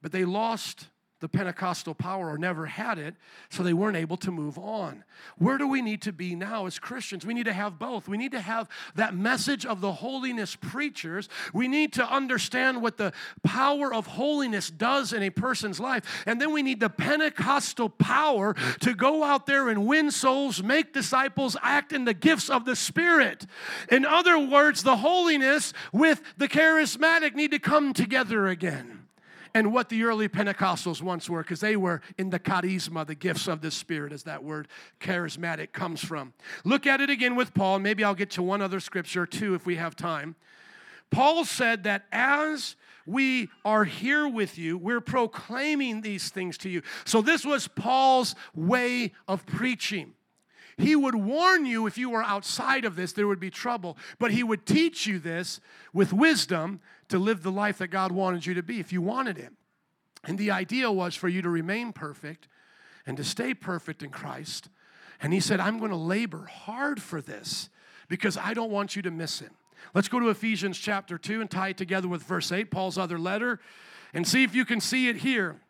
[0.00, 0.86] But they lost
[1.24, 3.14] the Pentecostal power or never had it,
[3.48, 5.04] so they weren't able to move on.
[5.38, 7.24] Where do we need to be now as Christians?
[7.24, 8.08] We need to have both.
[8.08, 11.30] We need to have that message of the holiness preachers.
[11.54, 16.24] We need to understand what the power of holiness does in a person's life.
[16.26, 20.92] And then we need the Pentecostal power to go out there and win souls, make
[20.92, 23.46] disciples, act in the gifts of the Spirit.
[23.90, 28.93] In other words, the holiness with the charismatic need to come together again
[29.54, 33.46] and what the early Pentecostals once were, because they were in the charisma, the gifts
[33.46, 34.66] of the Spirit, as that word
[35.00, 36.32] charismatic comes from.
[36.64, 39.64] Look at it again with Paul, maybe I'll get to one other scripture too if
[39.64, 40.34] we have time.
[41.10, 42.74] Paul said that as
[43.06, 46.82] we are here with you, we're proclaiming these things to you.
[47.04, 50.14] So, this was Paul's way of preaching.
[50.76, 54.32] He would warn you if you were outside of this, there would be trouble, but
[54.32, 55.60] he would teach you this
[55.92, 59.36] with wisdom to live the life that God wanted you to be if you wanted
[59.36, 59.56] Him.
[60.24, 62.48] And the idea was for you to remain perfect
[63.06, 64.68] and to stay perfect in Christ.
[65.20, 67.68] And He said, I'm going to labor hard for this
[68.08, 69.50] because I don't want you to miss it.
[69.94, 73.18] Let's go to Ephesians chapter 2 and tie it together with verse 8, Paul's other
[73.18, 73.60] letter,
[74.12, 75.60] and see if you can see it here.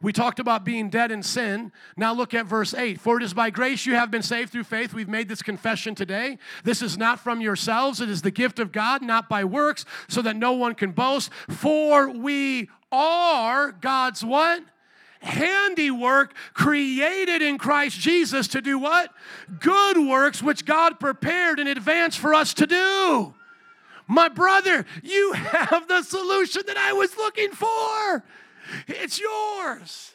[0.00, 1.72] We talked about being dead in sin.
[1.96, 3.00] Now look at verse 8.
[3.00, 4.92] For it is by grace you have been saved through faith.
[4.94, 6.38] We've made this confession today.
[6.64, 10.22] This is not from yourselves, it is the gift of God, not by works, so
[10.22, 11.30] that no one can boast.
[11.48, 14.62] For we are God's what?
[15.22, 19.12] handiwork created in Christ Jesus to do what?
[19.60, 23.34] Good works which God prepared in advance for us to do.
[24.06, 28.24] My brother, you have the solution that I was looking for.
[28.86, 30.14] It's yours.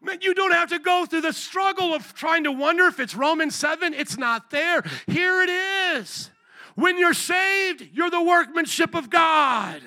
[0.00, 3.14] Man, you don't have to go through the struggle of trying to wonder if it's
[3.14, 3.94] Romans 7.
[3.94, 4.82] It's not there.
[5.06, 5.50] Here it
[5.98, 6.30] is.
[6.74, 9.80] When you're saved, you're the workmanship of God.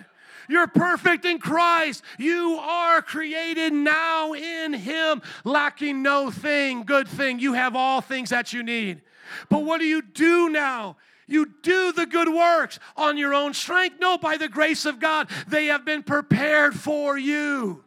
[0.48, 2.04] You're perfect in Christ.
[2.18, 7.40] You are created now in Him, lacking no thing, good thing.
[7.40, 9.02] You have all things that you need.
[9.50, 10.98] But what do you do now?
[11.28, 13.98] You do the good works on your own strength.
[14.00, 17.84] No, by the grace of God, they have been prepared for you.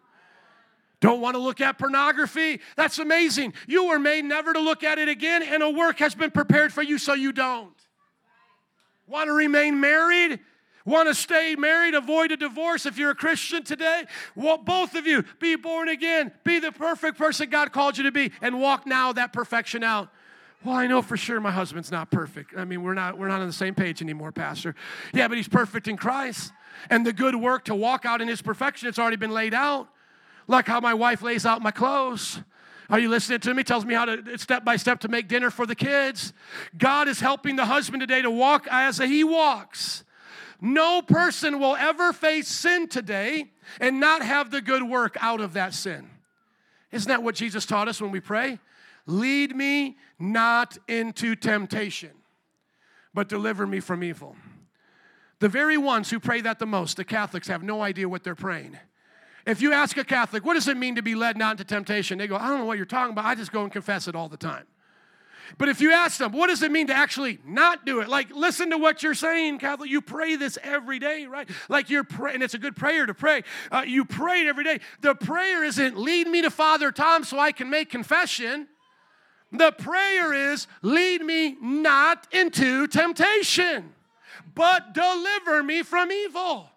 [1.00, 2.60] Don't want to look at pornography?
[2.76, 3.54] That's amazing.
[3.68, 6.72] You were made never to look at it again, and a work has been prepared
[6.72, 7.72] for you so you don't.
[9.06, 10.40] Want to remain married?
[10.84, 11.94] Want to stay married?
[11.94, 14.06] Avoid a divorce if you're a Christian today?
[14.34, 16.32] Well, both of you, be born again.
[16.44, 20.08] Be the perfect person God called you to be, and walk now that perfection out.
[20.64, 22.54] Well, I know for sure my husband's not perfect.
[22.56, 24.74] I mean, we're not we're not on the same page anymore, Pastor.
[25.14, 26.52] Yeah, but he's perfect in Christ.
[26.90, 29.88] And the good work to walk out in his perfection, it's already been laid out.
[30.48, 32.40] Like how my wife lays out my clothes.
[32.90, 33.62] Are you listening to me?
[33.64, 36.32] Tells me how to step by step to make dinner for the kids.
[36.76, 40.04] God is helping the husband today to walk as he walks.
[40.60, 43.50] No person will ever face sin today
[43.80, 46.08] and not have the good work out of that sin.
[46.90, 48.58] Isn't that what Jesus taught us when we pray?
[49.08, 52.10] Lead me not into temptation,
[53.14, 54.36] but deliver me from evil.
[55.40, 58.34] The very ones who pray that the most, the Catholics, have no idea what they're
[58.34, 58.76] praying.
[59.46, 62.18] If you ask a Catholic, what does it mean to be led not into temptation?
[62.18, 63.24] They go, I don't know what you're talking about.
[63.24, 64.66] I just go and confess it all the time.
[65.56, 68.08] But if you ask them, what does it mean to actually not do it?
[68.08, 69.88] Like, listen to what you're saying, Catholic.
[69.88, 71.48] You pray this every day, right?
[71.70, 73.42] Like you're praying, and it's a good prayer to pray.
[73.72, 74.80] Uh, you pray it every day.
[75.00, 78.68] The prayer isn't lead me to Father Tom so I can make confession.
[79.50, 83.94] The prayer is lead me not into temptation,
[84.54, 86.70] but deliver me from evil.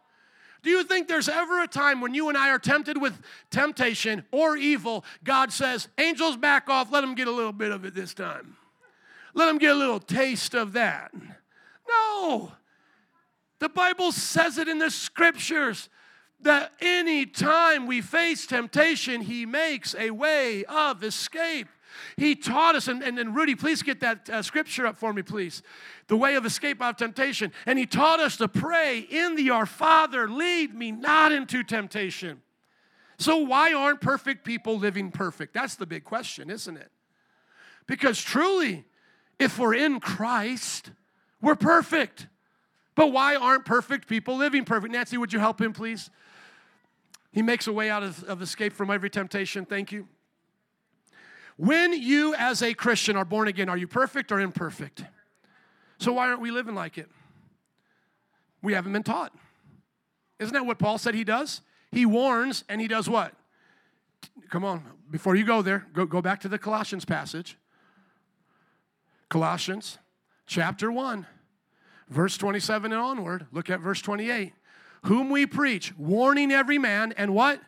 [0.63, 3.19] Do you think there's ever a time when you and I are tempted with
[3.49, 7.83] temptation or evil, God says, angels back off, let them get a little bit of
[7.83, 8.55] it this time?
[9.33, 11.11] Let them get a little taste of that.
[11.89, 12.51] No.
[13.59, 15.89] The Bible says it in the scriptures
[16.41, 21.67] that any time we face temptation, He makes a way of escape.
[22.17, 25.21] He taught us, and, and, and Rudy, please get that uh, scripture up for me,
[25.21, 25.63] please.
[26.07, 27.51] The way of escape out of temptation.
[27.65, 32.41] And He taught us to pray in the Our Father, lead me not into temptation.
[33.17, 35.53] So, why aren't perfect people living perfect?
[35.53, 36.91] That's the big question, isn't it?
[37.87, 38.85] Because truly,
[39.39, 40.91] if we're in Christ,
[41.41, 42.27] we're perfect.
[42.95, 44.93] But why aren't perfect people living perfect?
[44.93, 46.09] Nancy, would you help him, please?
[47.31, 49.65] He makes a way out of, of escape from every temptation.
[49.65, 50.07] Thank you.
[51.61, 55.03] When you, as a Christian, are born again, are you perfect or imperfect?
[55.99, 57.07] So why aren't we living like it?
[58.63, 59.31] We haven't been taught.
[60.39, 61.61] Isn't that what Paul said he does?
[61.91, 63.35] He warns and he does what?
[64.49, 67.59] Come on, before you go there, go, go back to the Colossians passage.
[69.29, 69.99] Colossians
[70.47, 71.27] chapter 1,
[72.09, 73.45] verse 27 and onward.
[73.51, 74.51] Look at verse 28.
[75.03, 77.61] Whom we preach, warning every man, and what?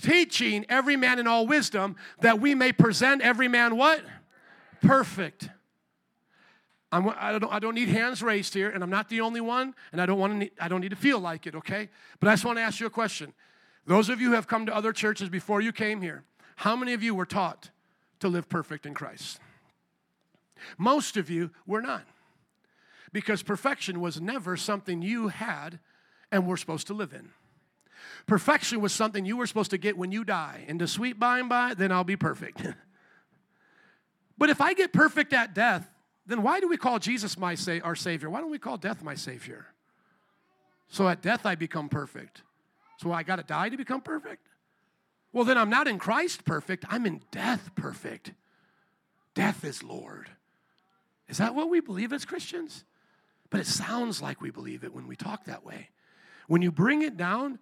[0.00, 4.02] Teaching every man in all wisdom, that we may present every man what?
[4.80, 5.50] Perfect.
[6.92, 9.74] I'm, I, don't, I don't need hands raised here, and I'm not the only one,
[9.92, 11.88] and I don't, want to, I don't need to feel like it, okay?
[12.18, 13.32] But I just want to ask you a question.
[13.86, 16.24] Those of you who have come to other churches before you came here,
[16.56, 17.70] how many of you were taught
[18.20, 19.40] to live perfect in Christ?
[20.78, 22.02] Most of you were not.
[23.12, 25.78] Because perfection was never something you had
[26.30, 27.30] and were supposed to live in.
[28.26, 30.64] Perfection was something you were supposed to get when you die.
[30.68, 32.62] In the sweet by and by, then I'll be perfect.
[34.38, 35.88] but if I get perfect at death,
[36.26, 38.30] then why do we call Jesus my sa- our Savior?
[38.30, 39.66] Why don't we call death my Savior?
[40.88, 42.42] So at death I become perfect.
[42.98, 44.46] So I got to die to become perfect?
[45.32, 48.32] Well, then I'm not in Christ perfect, I'm in death perfect.
[49.34, 50.28] Death is Lord.
[51.28, 52.84] Is that what we believe as Christians?
[53.48, 55.88] But it sounds like we believe it when we talk that way.
[56.48, 57.58] When you bring it down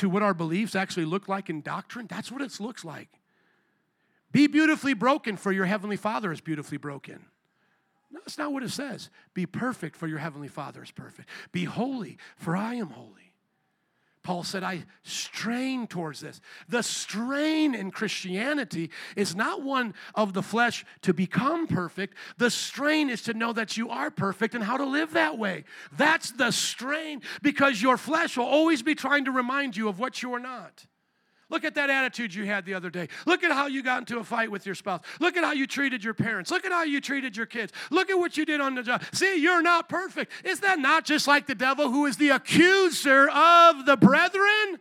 [0.00, 3.08] to what our beliefs actually look like in doctrine, that's what it looks like.
[4.32, 7.26] Be beautifully broken, for your heavenly Father is beautifully broken.
[8.10, 9.10] No, that's not what it says.
[9.34, 11.28] Be perfect, for your heavenly Father is perfect.
[11.52, 13.29] Be holy, for I am holy.
[14.22, 16.40] Paul said, I strain towards this.
[16.68, 22.16] The strain in Christianity is not one of the flesh to become perfect.
[22.36, 25.64] The strain is to know that you are perfect and how to live that way.
[25.92, 30.22] That's the strain because your flesh will always be trying to remind you of what
[30.22, 30.86] you are not.
[31.50, 33.08] Look at that attitude you had the other day.
[33.26, 35.02] Look at how you got into a fight with your spouse.
[35.18, 36.50] Look at how you treated your parents.
[36.50, 37.72] Look at how you treated your kids.
[37.90, 39.02] Look at what you did on the job.
[39.12, 40.32] See, you're not perfect.
[40.44, 44.78] Is that not just like the devil who is the accuser of the brethren?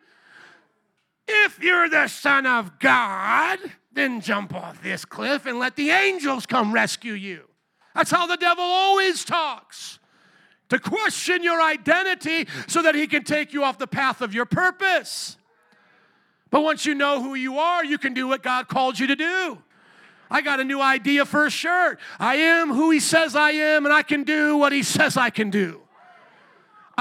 [1.27, 3.59] If you're the Son of God,
[3.91, 7.45] then jump off this cliff and let the angels come rescue you.
[7.95, 9.99] That's how the devil always talks
[10.69, 14.45] to question your identity so that he can take you off the path of your
[14.45, 15.37] purpose.
[16.51, 19.15] But once you know who you are, you can do what God called you to
[19.15, 19.59] do.
[20.31, 21.99] I got a new idea for a shirt.
[22.19, 25.29] I am who He says I am, and I can do what He says I
[25.29, 25.81] can do.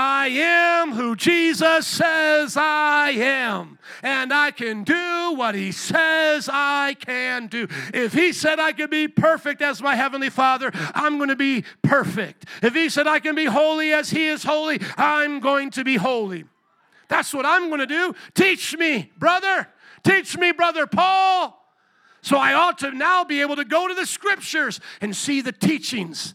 [0.00, 6.94] I am who Jesus says I am, and I can do what He says I
[6.94, 7.66] can do.
[7.92, 11.64] If He said I could be perfect as my Heavenly Father, I'm going to be
[11.82, 12.46] perfect.
[12.62, 15.96] If He said I can be holy as He is holy, I'm going to be
[15.96, 16.44] holy.
[17.08, 18.14] That's what I'm going to do.
[18.34, 19.68] Teach me, brother.
[20.04, 21.54] Teach me, brother Paul.
[22.22, 25.52] So I ought to now be able to go to the scriptures and see the
[25.52, 26.34] teachings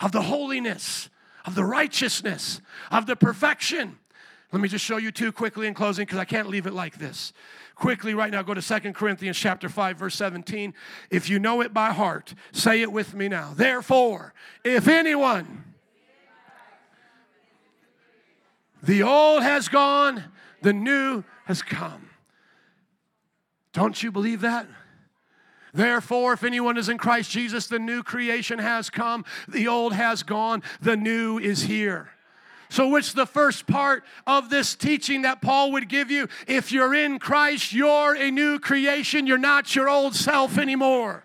[0.00, 1.08] of the holiness,
[1.44, 2.60] of the righteousness,
[2.90, 3.98] of the perfection.
[4.50, 6.98] Let me just show you two quickly in closing because I can't leave it like
[6.98, 7.32] this.
[7.74, 10.74] Quickly, right now, go to Second Corinthians chapter 5, verse 17.
[11.10, 13.52] If you know it by heart, say it with me now.
[13.54, 15.64] Therefore, if anyone,
[18.88, 20.24] the old has gone,
[20.62, 22.08] the new has come.
[23.74, 24.66] Don't you believe that?
[25.74, 30.22] Therefore, if anyone is in Christ Jesus, the new creation has come, the old has
[30.22, 32.08] gone, the new is here.
[32.70, 36.26] So, which the first part of this teaching that Paul would give you?
[36.46, 39.26] If you're in Christ, you're a new creation.
[39.26, 41.24] You're not your old self anymore.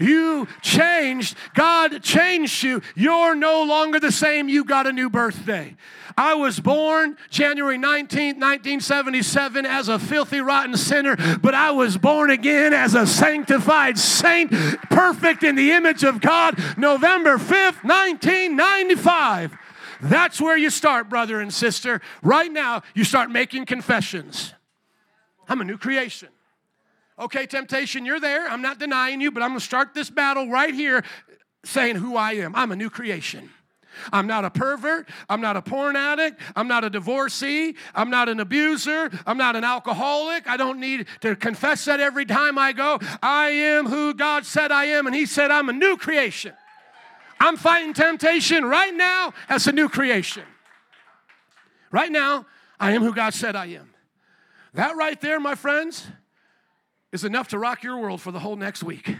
[0.00, 1.36] You changed.
[1.54, 2.80] God changed you.
[2.94, 4.48] You're no longer the same.
[4.48, 5.76] You got a new birthday.
[6.16, 12.30] I was born January 19th, 1977, as a filthy, rotten sinner, but I was born
[12.30, 14.50] again as a sanctified saint,
[14.90, 19.56] perfect in the image of God, November 5th, 1995.
[20.00, 22.00] That's where you start, brother and sister.
[22.22, 24.52] Right now, you start making confessions.
[25.48, 26.28] I'm a new creation.
[27.18, 28.48] Okay, temptation, you're there.
[28.48, 31.04] I'm not denying you, but I'm going to start this battle right here
[31.64, 32.54] saying who I am.
[32.54, 33.50] I'm a new creation.
[34.12, 35.08] I'm not a pervert.
[35.28, 36.40] I'm not a porn addict.
[36.56, 37.74] I'm not a divorcee.
[37.94, 39.10] I'm not an abuser.
[39.26, 40.48] I'm not an alcoholic.
[40.48, 42.98] I don't need to confess that every time I go.
[43.22, 46.52] I am who God said I am, and He said I'm a new creation.
[47.40, 50.44] I'm fighting temptation right now as a new creation.
[51.90, 52.46] Right now,
[52.80, 53.90] I am who God said I am.
[54.74, 56.06] That right there, my friends,
[57.12, 59.16] is enough to rock your world for the whole next week.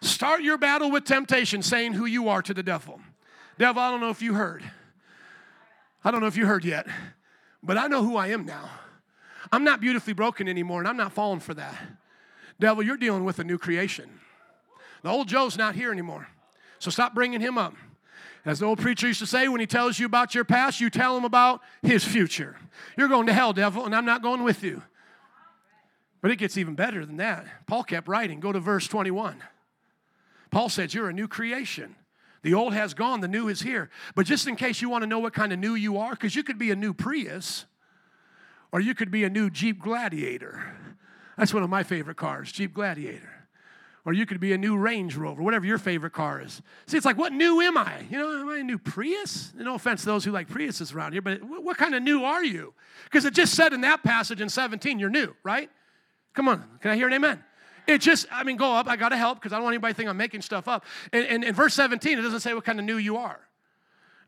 [0.00, 3.00] Start your battle with temptation, saying who you are to the devil.
[3.60, 4.64] Devil, I don't know if you heard.
[6.02, 6.86] I don't know if you heard yet,
[7.62, 8.70] but I know who I am now.
[9.52, 11.74] I'm not beautifully broken anymore, and I'm not falling for that.
[12.58, 14.08] Devil, you're dealing with a new creation.
[15.02, 16.26] The old Joe's not here anymore.
[16.78, 17.74] So stop bringing him up.
[18.46, 20.88] As the old preacher used to say, when he tells you about your past, you
[20.88, 22.56] tell him about his future.
[22.96, 24.82] You're going to hell, devil, and I'm not going with you.
[26.22, 27.44] But it gets even better than that.
[27.66, 28.40] Paul kept writing.
[28.40, 29.36] Go to verse 21.
[30.50, 31.96] Paul said, You're a new creation.
[32.42, 33.90] The old has gone, the new is here.
[34.14, 36.34] But just in case you want to know what kind of new you are, because
[36.34, 37.66] you could be a new Prius
[38.72, 40.76] or you could be a new Jeep Gladiator.
[41.36, 43.40] That's one of my favorite cars, Jeep Gladiator
[44.04, 46.62] or you could be a new Range Rover, whatever your favorite car is.
[46.86, 48.06] See, it's like, what new am I?
[48.10, 49.52] You know, am I a new Prius?
[49.54, 52.44] No offense to those who like Priuses around here, but what kind of new are
[52.44, 52.72] you?
[53.04, 55.70] Because it just said in that passage in 17, you're new, right?
[56.34, 57.44] Come on, can I hear an amen?
[57.90, 58.86] It just, I mean, go up.
[58.86, 60.84] I got to help because I don't want anybody to think I'm making stuff up.
[61.12, 63.40] And, and in verse 17, it doesn't say what kind of new you are.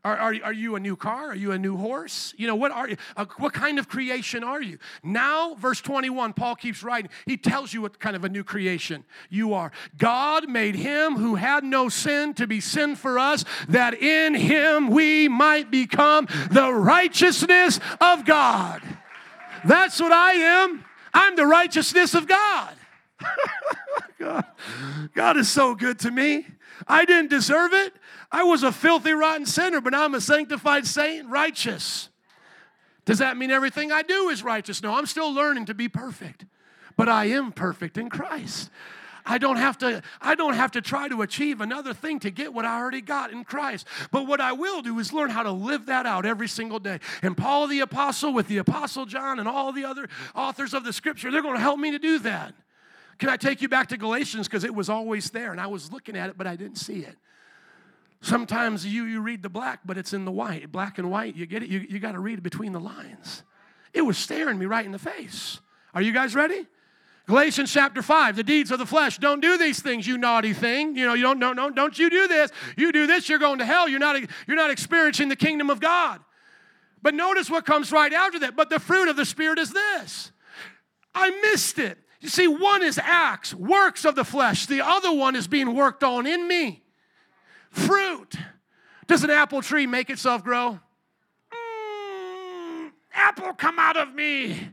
[0.05, 1.29] Are, are, are you a new car?
[1.29, 2.33] Are you a new horse?
[2.35, 2.97] You know, what are you?
[3.15, 4.77] Uh, what kind of creation are you?
[5.01, 7.09] Now, verse 21, Paul keeps writing.
[7.25, 9.71] He tells you what kind of a new creation you are.
[9.97, 14.89] God made him who had no sin to be sin for us, that in him
[14.89, 18.81] we might become the righteousness of God.
[19.63, 20.83] That's what I am.
[21.13, 22.75] I'm the righteousness of God.
[24.19, 24.45] God.
[25.13, 26.45] God is so good to me.
[26.87, 27.93] I didn't deserve it.
[28.31, 32.09] I was a filthy, rotten sinner, but now I'm a sanctified saint, righteous.
[33.05, 34.81] Does that mean everything I do is righteous?
[34.81, 36.45] No, I'm still learning to be perfect,
[36.95, 38.69] but I am perfect in Christ.
[39.25, 42.53] I don't have to I don't have to try to achieve another thing to get
[42.53, 43.87] what I already got in Christ.
[44.11, 46.99] But what I will do is learn how to live that out every single day.
[47.21, 50.91] And Paul the apostle with the apostle John and all the other authors of the
[50.91, 52.53] scripture, they're going to help me to do that.
[53.23, 55.93] Can I take you back to Galatians because it was always there and I was
[55.93, 57.15] looking at it but I didn't see it.
[58.19, 60.69] Sometimes you, you read the black, but it's in the white.
[60.73, 61.69] Black and white, you get it?
[61.69, 63.43] You, you got to read between the lines.
[63.93, 65.61] It was staring me right in the face.
[65.93, 66.67] Are you guys ready?
[67.25, 69.19] Galatians chapter 5, the deeds of the flesh.
[69.19, 70.97] Don't do these things, you naughty thing.
[70.97, 72.51] You know, you don't, don't, don't, don't you do this.
[72.75, 73.87] You do this, you're going to hell.
[73.87, 76.19] You're not, you're not experiencing the kingdom of God.
[77.01, 78.57] But notice what comes right after that.
[78.57, 80.33] But the fruit of the Spirit is this.
[81.15, 81.99] I missed it.
[82.23, 84.65] You see, one is acts, works of the flesh.
[84.65, 86.81] The other one is being worked on in me.
[87.69, 88.35] Fruit.
[89.07, 90.79] Does an apple tree make itself grow?
[91.51, 94.69] Mm, apple, come out of me.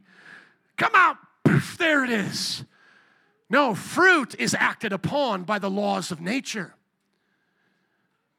[0.77, 1.17] Come out.
[1.43, 2.65] Poof, there it is.
[3.49, 6.77] No, fruit is acted upon by the laws of nature.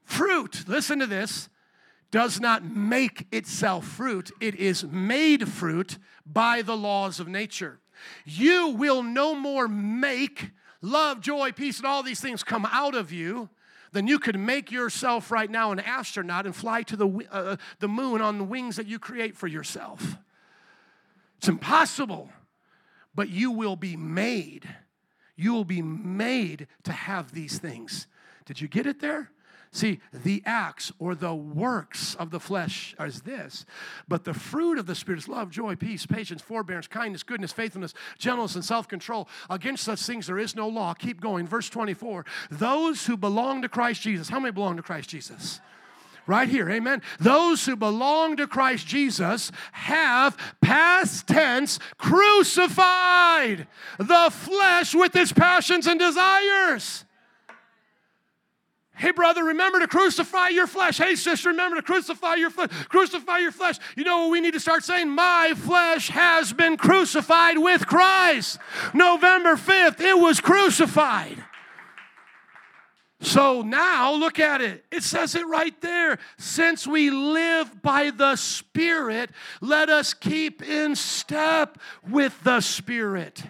[0.05, 1.49] Fruit, listen to this,
[2.11, 7.80] does not make itself fruit, it is made fruit by the laws of nature.
[8.25, 10.51] You will no more make
[10.81, 13.49] love, joy, peace, and all these things come out of you
[13.91, 17.87] then you could make yourself right now an astronaut and fly to the, uh, the
[17.87, 20.17] moon on the wings that you create for yourself.
[21.37, 22.29] It's impossible,
[23.13, 24.67] but you will be made.
[25.35, 28.07] You will be made to have these things.
[28.45, 29.31] Did you get it there?
[29.73, 33.65] See, the acts or the works of the flesh is this,
[34.05, 37.93] but the fruit of the Spirit is love, joy, peace, patience, forbearance, kindness, goodness, faithfulness,
[38.17, 39.29] gentleness, and self control.
[39.49, 40.93] Against such things there is no law.
[40.93, 41.47] Keep going.
[41.47, 45.61] Verse 24 Those who belong to Christ Jesus, how many belong to Christ Jesus?
[46.27, 47.01] Right here, amen.
[47.19, 53.67] Those who belong to Christ Jesus have past tense crucified
[53.97, 57.05] the flesh with its passions and desires.
[58.95, 60.97] Hey, brother, remember to crucify your flesh.
[60.97, 62.69] Hey, sister, remember to crucify your flesh.
[62.89, 63.77] Crucify your flesh.
[63.95, 65.09] You know what we need to start saying?
[65.09, 68.59] My flesh has been crucified with Christ.
[68.93, 71.43] November 5th, it was crucified.
[73.21, 74.83] So now look at it.
[74.91, 76.17] It says it right there.
[76.37, 79.29] Since we live by the Spirit,
[79.61, 81.77] let us keep in step
[82.07, 83.43] with the Spirit.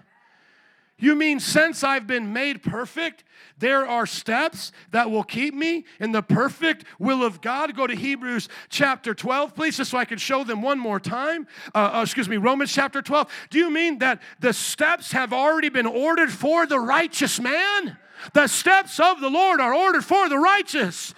[0.98, 3.24] You mean since I've been made perfect,
[3.62, 7.74] there are steps that will keep me in the perfect will of God?
[7.76, 11.48] Go to Hebrews chapter 12, please, just so I can show them one more time.
[11.74, 13.32] Uh, uh, excuse me, Romans chapter 12.
[13.50, 17.98] Do you mean that the steps have already been ordered for the righteous man?
[18.34, 21.14] The steps of the Lord are ordered for the righteous.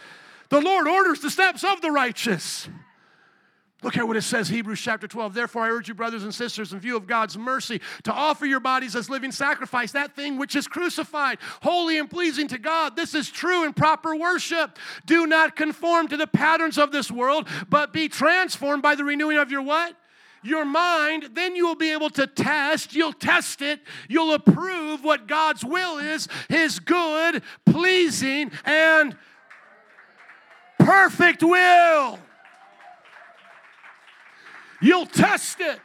[0.50, 2.70] The Lord orders the steps of the righteous.
[3.84, 5.34] Look at what it says, Hebrews chapter 12.
[5.34, 8.62] Therefore, I urge you, brothers and sisters, in view of God's mercy, to offer your
[8.62, 12.96] bodies as living sacrifice, that thing which is crucified, holy and pleasing to God.
[12.96, 14.80] This is true and proper worship.
[15.06, 19.38] Do not conform to the patterns of this world, but be transformed by the renewing
[19.38, 19.98] of your what?
[20.44, 25.28] Your mind, then you will be able to test, you'll test it, you'll approve what
[25.28, 29.18] God's will is, His good, pleasing, and
[30.80, 32.20] perfect will.
[34.84, 35.80] You'll test it.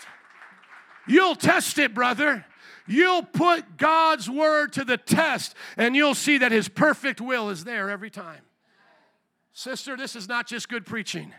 [1.07, 2.45] You'll test it, brother.
[2.89, 7.63] You'll put God's word to the test and you'll see that his perfect will is
[7.63, 8.41] there every time.
[9.53, 11.33] Sister, this is not just good preaching,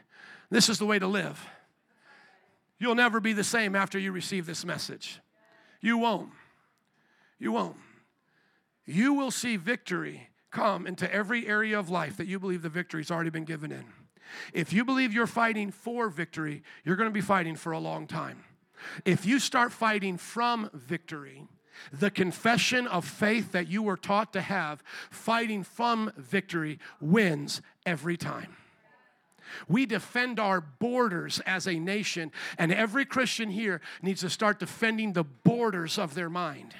[0.49, 1.45] this is the way to live.
[2.79, 5.19] You'll never be the same after you receive this message.
[5.81, 6.29] You won't.
[7.39, 7.75] You won't.
[8.85, 13.11] You will see victory come into every area of life that you believe the victory's
[13.11, 13.83] already been given in.
[14.53, 18.07] If you believe you're fighting for victory, you're going to be fighting for a long
[18.07, 18.43] time.
[19.05, 21.47] If you start fighting from victory,
[21.91, 28.17] the confession of faith that you were taught to have, fighting from victory, wins every
[28.17, 28.55] time.
[29.67, 35.13] We defend our borders as a nation, and every Christian here needs to start defending
[35.13, 36.75] the borders of their mind.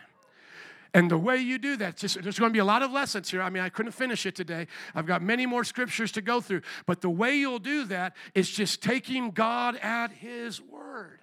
[0.94, 3.30] And the way you do that, just, there's going to be a lot of lessons
[3.30, 3.42] here.
[3.42, 4.68] I mean, I couldn't finish it today.
[4.96, 6.62] I've got many more scriptures to go through.
[6.86, 11.20] But the way you'll do that is just taking God at His word.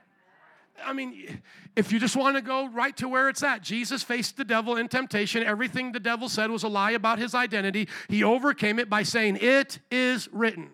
[0.84, 1.42] I mean,
[1.74, 4.76] if you just want to go right to where it's at, Jesus faced the devil
[4.76, 5.42] in temptation.
[5.42, 7.88] Everything the devil said was a lie about his identity.
[8.08, 10.70] He overcame it by saying, It is written.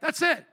[0.00, 0.44] That's it.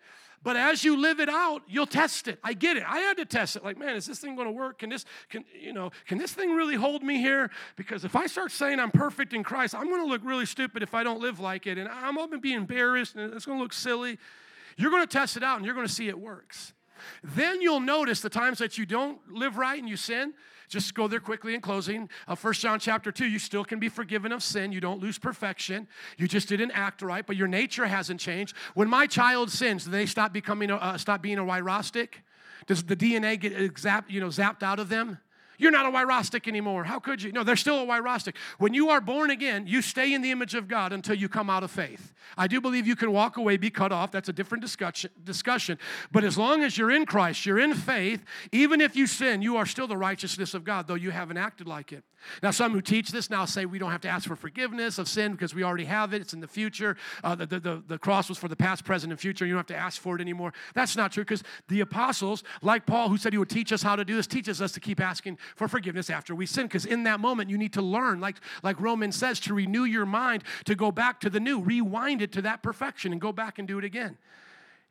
[0.43, 2.37] But as you live it out, you'll test it.
[2.43, 2.83] I get it.
[2.85, 3.63] I had to test it.
[3.63, 4.79] Like, man, is this thing going to work?
[4.79, 7.49] Can this, can you know, can this thing really hold me here?
[7.77, 10.83] Because if I start saying I'm perfect in Christ, I'm going to look really stupid
[10.83, 13.57] if I don't live like it, and I'm going to be embarrassed, and it's going
[13.57, 14.19] to look silly.
[14.75, 16.73] You're going to test it out, and you're going to see it works.
[17.23, 20.33] Then you'll notice the times that you don't live right and you sin.
[20.69, 22.09] Just go there quickly in closing.
[22.27, 24.71] Uh, 1 John chapter 2, you still can be forgiven of sin.
[24.71, 25.87] You don't lose perfection.
[26.17, 28.55] You just didn't act right, but your nature hasn't changed.
[28.73, 32.15] When my child sins, do they stop becoming a, uh, stop being a wirostic?
[32.67, 33.53] Does the DNA get
[34.09, 35.19] you know, zapped out of them?
[35.63, 36.83] You're not a wirostic anymore.
[36.83, 37.31] How could you?
[37.31, 38.35] No, they're still a wirostic.
[38.57, 41.49] When you are born again, you stay in the image of God until you come
[41.49, 42.13] out of faith.
[42.37, 44.11] I do believe you can walk away, be cut off.
[44.11, 45.11] That's a different discussion.
[45.23, 45.79] discussion.
[46.11, 49.55] But as long as you're in Christ, you're in faith, even if you sin, you
[49.55, 52.03] are still the righteousness of God, though you haven't acted like it.
[52.41, 55.07] Now, some who teach this now say we don't have to ask for forgiveness of
[55.07, 56.21] sin because we already have it.
[56.21, 56.97] It's in the future.
[57.23, 59.45] Uh, the, the, the cross was for the past, present, and future.
[59.45, 60.53] You don't have to ask for it anymore.
[60.73, 63.95] That's not true because the apostles, like Paul, who said he would teach us how
[63.95, 67.03] to do this, teaches us to keep asking for forgiveness after we sin because in
[67.03, 70.75] that moment you need to learn, like, like Romans says, to renew your mind, to
[70.75, 73.77] go back to the new, rewind it to that perfection and go back and do
[73.77, 74.17] it again.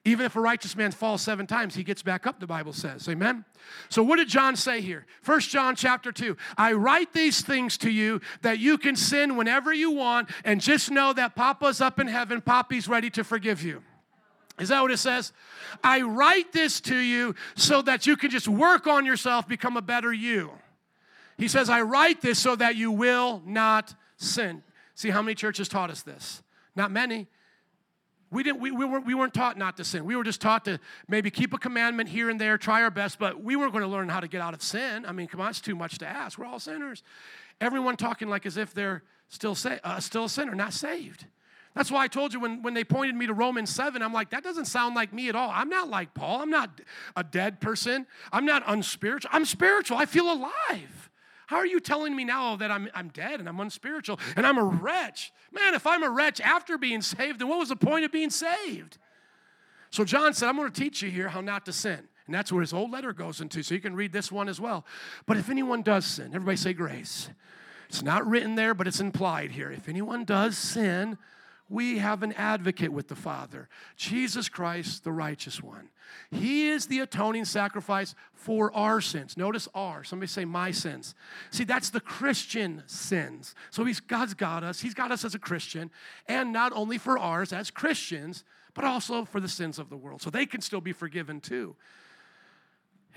[0.05, 3.09] Even if a righteous man falls seven times, he gets back up, the Bible says.
[3.09, 3.45] Amen?
[3.89, 5.07] So what did John say here?
[5.21, 6.37] First John chapter 2.
[6.59, 10.91] I write these things to you that you can sin whenever you want, and just
[10.91, 13.83] know that Papa's up in heaven, Poppy's ready to forgive you.
[14.59, 15.33] Is that what it says?
[15.83, 19.83] I write this to you so that you can just work on yourself, become a
[19.83, 20.51] better you.
[21.39, 24.63] He says, I write this so that you will not sin.
[24.95, 26.43] See how many churches taught us this?
[26.77, 27.27] Not many.
[28.31, 30.05] We, didn't, we, we, weren't, we weren't taught not to sin.
[30.05, 33.19] We were just taught to maybe keep a commandment here and there, try our best,
[33.19, 35.05] but we weren't going to learn how to get out of sin.
[35.05, 36.39] I mean, come on, it's too much to ask.
[36.39, 37.03] We're all sinners.
[37.61, 41.27] Everyone talking like as if they're still, sa- uh, still a sinner, not saved.
[41.75, 44.31] That's why I told you when, when they pointed me to Romans 7, I'm like,
[44.31, 45.51] that doesn't sound like me at all.
[45.53, 46.43] I'm not like Paul.
[46.43, 46.81] I'm not
[47.17, 48.07] a dead person.
[48.31, 49.31] I'm not unspiritual.
[49.33, 49.97] I'm spiritual.
[49.97, 51.11] I feel alive.
[51.47, 54.59] How are you telling me now that I'm, I'm dead and I'm unspiritual and I'm
[54.59, 55.33] a wretch?
[55.51, 58.31] Man, if I'm a wretch after being saved, then what was the point of being
[58.31, 58.99] saved?
[59.91, 62.09] So John said, I'm going to teach you here how not to sin.
[62.27, 63.63] And that's where his whole letter goes into.
[63.63, 64.87] So you can read this one as well.
[65.27, 67.29] But if anyone does sin, everybody say grace.
[67.89, 69.71] It's not written there, but it's implied here.
[69.71, 71.19] If anyone does sin,
[71.73, 75.89] we have an advocate with the Father, Jesus Christ, the righteous one.
[76.31, 79.39] He is the atoning sacrifice for our sins.
[79.39, 80.05] Notice our.
[80.05, 81.15] Somebody say my sins.
[81.51, 83.55] See, that's the Christian sins.
[83.71, 84.83] So he's, God's got us.
[84.83, 85.91] He's got us as a Christian,
[86.29, 88.45] and not only for ours as Christians,
[88.75, 90.21] but also for the sins of the world.
[90.21, 91.75] So they can still be forgiven too.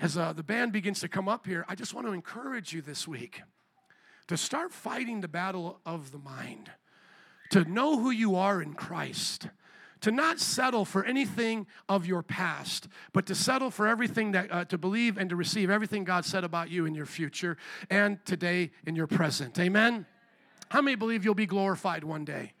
[0.00, 2.80] As uh, the band begins to come up here, I just want to encourage you
[2.80, 3.42] this week
[4.28, 6.70] to start fighting the battle of the mind
[7.50, 9.48] to know who you are in Christ,
[10.00, 14.64] to not settle for anything of your past, but to settle for everything that, uh,
[14.66, 17.56] to believe and to receive everything God said about you in your future
[17.90, 19.58] and today in your present.
[19.58, 20.06] Amen?
[20.68, 22.52] How many believe you'll be glorified one day?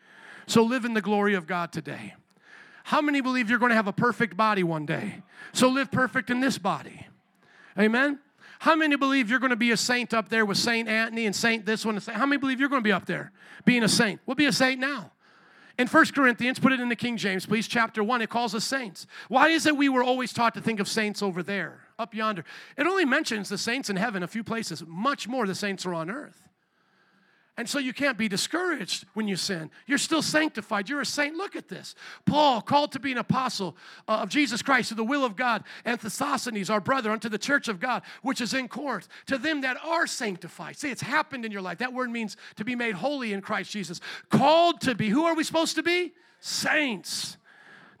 [0.46, 2.14] So live in the glory of God today.
[2.84, 5.22] How many believe you're going to have a perfect body one day?
[5.52, 7.08] So live perfect in this body.
[7.78, 8.20] Amen?
[8.58, 11.34] How many believe you're going to be a saint up there with Saint Anthony and
[11.34, 11.96] Saint this one?
[11.96, 13.32] And how many believe you're going to be up there
[13.64, 14.20] being a saint?
[14.26, 15.12] We'll be a saint now.
[15.78, 18.64] In 1 Corinthians, put it in the King James, please, chapter 1, it calls us
[18.64, 19.06] saints.
[19.28, 22.46] Why is it we were always taught to think of saints over there, up yonder?
[22.78, 25.92] It only mentions the saints in heaven a few places, much more the saints are
[25.92, 26.45] on earth.
[27.58, 29.70] And so you can't be discouraged when you sin.
[29.86, 30.90] You're still sanctified.
[30.90, 31.36] You're a saint.
[31.36, 31.94] Look at this.
[32.26, 33.76] Paul, called to be an apostle
[34.06, 37.38] uh, of Jesus Christ to the will of God, and Sosthenes, our brother, unto the
[37.38, 40.76] church of God, which is in Corinth, to them that are sanctified.
[40.76, 41.78] See, it's happened in your life.
[41.78, 44.00] That word means to be made holy in Christ Jesus.
[44.28, 45.08] Called to be.
[45.08, 46.12] Who are we supposed to be?
[46.40, 47.38] Saints,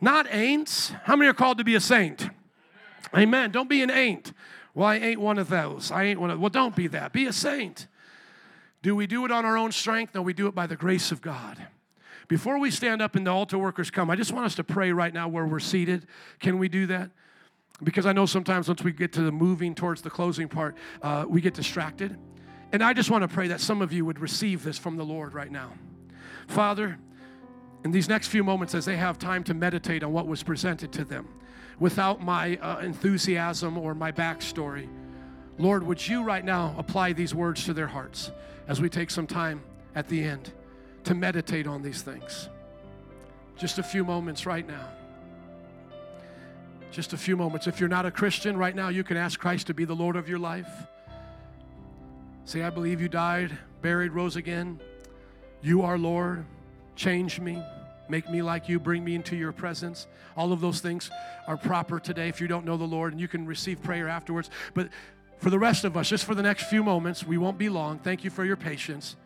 [0.02, 0.90] not ain'ts.
[1.04, 2.28] How many are called to be a saint?
[3.16, 3.52] Amen.
[3.52, 4.34] Don't be an ain't.
[4.74, 5.90] Well, I ain't one of those.
[5.90, 6.38] I ain't one of.
[6.38, 7.14] Well, don't be that.
[7.14, 7.86] Be a saint.
[8.86, 10.14] Do we do it on our own strength?
[10.14, 11.58] No, we do it by the grace of God.
[12.28, 14.92] Before we stand up and the altar workers come, I just want us to pray
[14.92, 16.06] right now where we're seated.
[16.38, 17.10] Can we do that?
[17.82, 21.24] Because I know sometimes once we get to the moving towards the closing part, uh,
[21.28, 22.16] we get distracted.
[22.70, 25.04] And I just want to pray that some of you would receive this from the
[25.04, 25.72] Lord right now.
[26.46, 26.96] Father,
[27.82, 30.92] in these next few moments, as they have time to meditate on what was presented
[30.92, 31.26] to them,
[31.80, 34.88] without my uh, enthusiasm or my backstory,
[35.58, 38.30] Lord, would you right now apply these words to their hearts?
[38.68, 39.62] as we take some time
[39.94, 40.52] at the end
[41.04, 42.48] to meditate on these things.
[43.56, 44.88] Just a few moments right now.
[46.90, 47.66] Just a few moments.
[47.66, 50.16] If you're not a Christian right now, you can ask Christ to be the Lord
[50.16, 50.68] of your life.
[52.44, 54.80] Say, I believe you died, buried, rose again.
[55.62, 56.44] You are Lord.
[56.94, 57.62] Change me.
[58.08, 58.78] Make me like you.
[58.78, 60.06] Bring me into your presence.
[60.36, 61.10] All of those things
[61.46, 64.48] are proper today if you don't know the Lord, and you can receive prayer afterwards.
[64.74, 64.90] But
[65.38, 67.98] for the rest of us, just for the next few moments, we won't be long.
[67.98, 69.16] Thank you for your patience.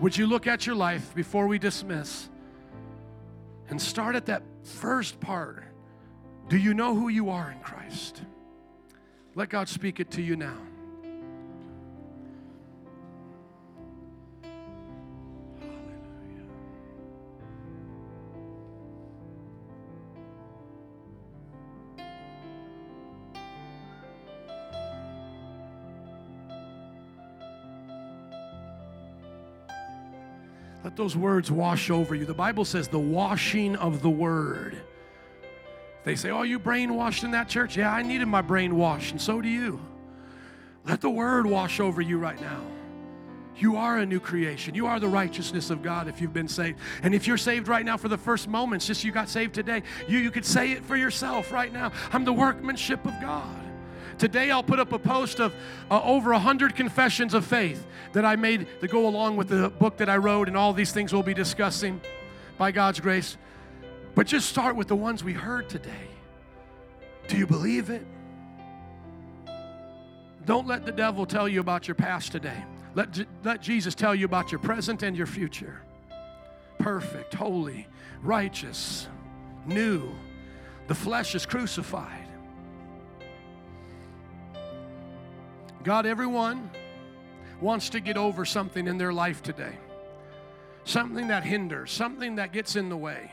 [0.00, 2.28] Would you look at your life before we dismiss
[3.68, 5.64] and start at that first part?
[6.48, 8.22] Do you know who you are in Christ?
[9.34, 10.58] Let God speak it to you now.
[30.92, 32.26] Let those words wash over you.
[32.26, 34.76] The Bible says the washing of the word.
[36.04, 37.78] They say, Oh, you brainwashed in that church?
[37.78, 39.80] Yeah, I needed my brain washed, and so do you.
[40.84, 42.60] Let the word wash over you right now.
[43.56, 44.74] You are a new creation.
[44.74, 46.78] You are the righteousness of God if you've been saved.
[47.02, 49.84] And if you're saved right now for the first moments, just you got saved today,
[50.06, 51.90] you, you could say it for yourself right now.
[52.12, 53.71] I'm the workmanship of God.
[54.18, 55.54] Today, I'll put up a post of
[55.90, 59.96] uh, over 100 confessions of faith that I made to go along with the book
[59.98, 62.00] that I wrote, and all these things we'll be discussing
[62.58, 63.36] by God's grace.
[64.14, 66.08] But just start with the ones we heard today.
[67.28, 68.06] Do you believe it?
[70.44, 72.64] Don't let the devil tell you about your past today.
[72.94, 75.80] Let, let Jesus tell you about your present and your future.
[76.78, 77.86] Perfect, holy,
[78.22, 79.08] righteous,
[79.66, 80.12] new.
[80.88, 82.21] The flesh is crucified.
[85.84, 86.70] God, everyone
[87.60, 89.76] wants to get over something in their life today,
[90.84, 93.32] something that hinders, something that gets in the way.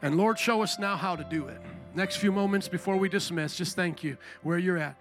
[0.00, 1.60] And Lord, show us now how to do it.
[1.94, 4.96] Next few moments before we dismiss, just thank you where you're at.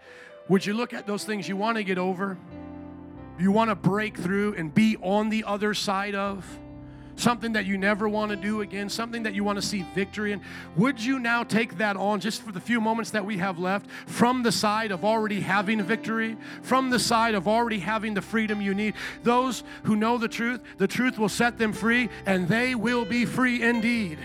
[0.50, 2.38] Would you look at those things you want to get over,
[3.40, 6.46] you want to break through and be on the other side of?
[7.16, 10.32] Something that you never want to do again, something that you want to see victory
[10.32, 10.42] in,
[10.76, 13.90] would you now take that on just for the few moments that we have left
[14.08, 18.62] from the side of already having victory, from the side of already having the freedom
[18.62, 18.94] you need?
[19.24, 23.26] Those who know the truth, the truth will set them free, and they will be
[23.26, 24.18] free indeed.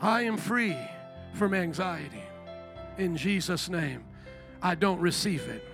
[0.00, 0.76] I am free
[1.32, 2.22] from anxiety.
[2.98, 4.04] In Jesus' name,
[4.60, 5.64] I don't receive it.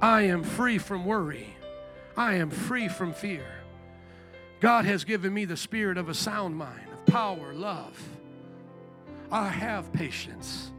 [0.00, 1.51] I am free from worry.
[2.16, 3.46] I am free from fear.
[4.60, 8.00] God has given me the spirit of a sound mind, of power, love.
[9.30, 10.70] I have patience.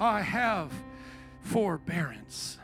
[0.00, 0.72] I have
[1.40, 2.58] forbearance.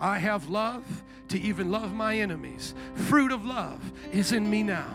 [0.00, 0.84] I have love
[1.28, 2.74] to even love my enemies.
[2.94, 3.80] Fruit of love
[4.12, 4.90] is in me now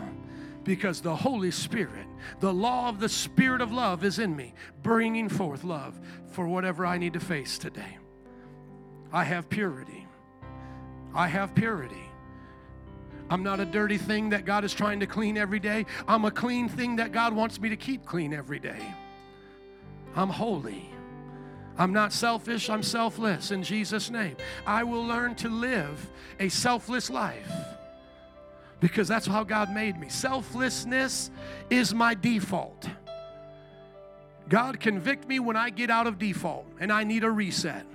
[0.66, 2.06] because the Holy Spirit,
[2.42, 4.54] the law of the Spirit of love is in me,
[4.84, 5.98] bringing forth love
[6.32, 7.98] for whatever I need to face today.
[9.14, 10.07] I have purity.
[11.18, 12.04] I have purity.
[13.30, 15.88] I'm not a dirty thing that God is trying to clean every day.
[16.08, 18.80] I'm a clean thing that God wants me to keep clean every day.
[20.16, 20.90] I'm holy.
[21.78, 24.38] I'm not selfish, I'm selfless in Jesus' name.
[24.66, 26.08] I will learn to live
[26.40, 27.52] a selfless life
[28.80, 30.10] because that's how God made me.
[30.10, 31.32] Selflessness
[31.72, 32.88] is my default.
[34.50, 37.86] God, convict me when I get out of default and I need a reset.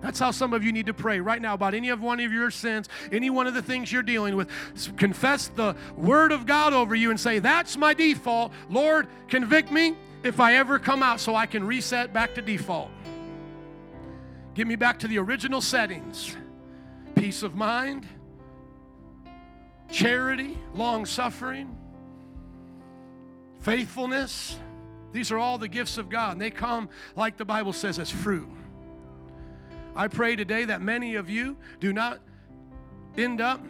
[0.00, 2.32] That's how some of you need to pray right now about any of one of
[2.32, 4.48] your sins, any one of the things you're dealing with.
[4.96, 8.52] Confess the word of God over you and say, That's my default.
[8.70, 12.90] Lord, convict me if I ever come out so I can reset back to default.
[14.54, 16.36] Get me back to the original settings
[17.14, 18.06] peace of mind,
[19.90, 21.76] charity, long suffering,
[23.60, 24.56] faithfulness.
[25.12, 28.10] These are all the gifts of God, and they come, like the Bible says, as
[28.10, 28.48] fruit.
[29.98, 32.20] I pray today that many of you do not
[33.16, 33.60] end up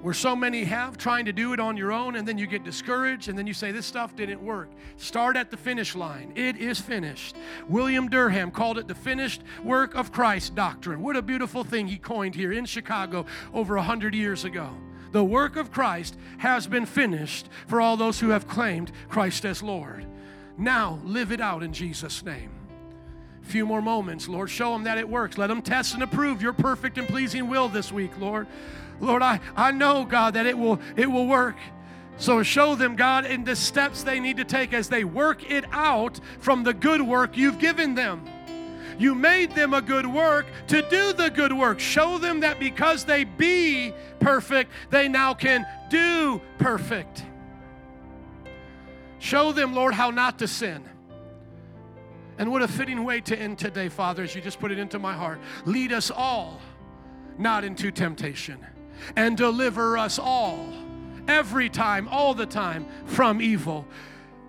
[0.00, 2.64] where so many have trying to do it on your own and then you get
[2.64, 4.70] discouraged and then you say this stuff didn't work.
[4.96, 6.32] Start at the finish line.
[6.34, 7.36] It is finished.
[7.68, 11.02] William durham called it the finished work of christ doctrine.
[11.02, 14.70] What a beautiful thing he coined here in chicago over a hundred years ago.
[15.12, 19.62] The work of christ has been finished for all those who have claimed christ as
[19.62, 20.06] lord.
[20.56, 22.50] Now live it out in jesus name
[23.46, 24.50] few more moments, Lord.
[24.50, 25.38] Show them that it works.
[25.38, 28.46] Let them test and approve your perfect and pleasing will this week, Lord.
[29.00, 31.56] Lord, I, I know, God, that it will it will work.
[32.18, 35.64] So show them, God, in the steps they need to take as they work it
[35.70, 38.24] out from the good work you've given them.
[38.98, 41.78] You made them a good work to do the good work.
[41.78, 47.22] Show them that because they be perfect, they now can do perfect.
[49.18, 50.82] Show them, Lord, how not to sin.
[52.38, 54.98] And what a fitting way to end today, Father, as you just put it into
[54.98, 55.40] my heart.
[55.64, 56.60] Lead us all
[57.38, 58.58] not into temptation,
[59.14, 60.68] and deliver us all,
[61.28, 63.86] every time, all the time, from evil.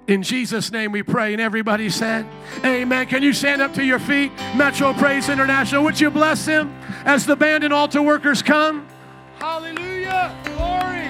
[0.07, 1.33] In Jesus' name we pray.
[1.33, 2.25] And everybody said,
[2.63, 3.07] Amen.
[3.07, 4.31] Can you stand up to your feet?
[4.55, 6.73] Metro Praise International, would you bless him
[7.03, 8.87] as the band and altar workers come?
[9.39, 10.33] Hallelujah.
[10.45, 11.06] Glory.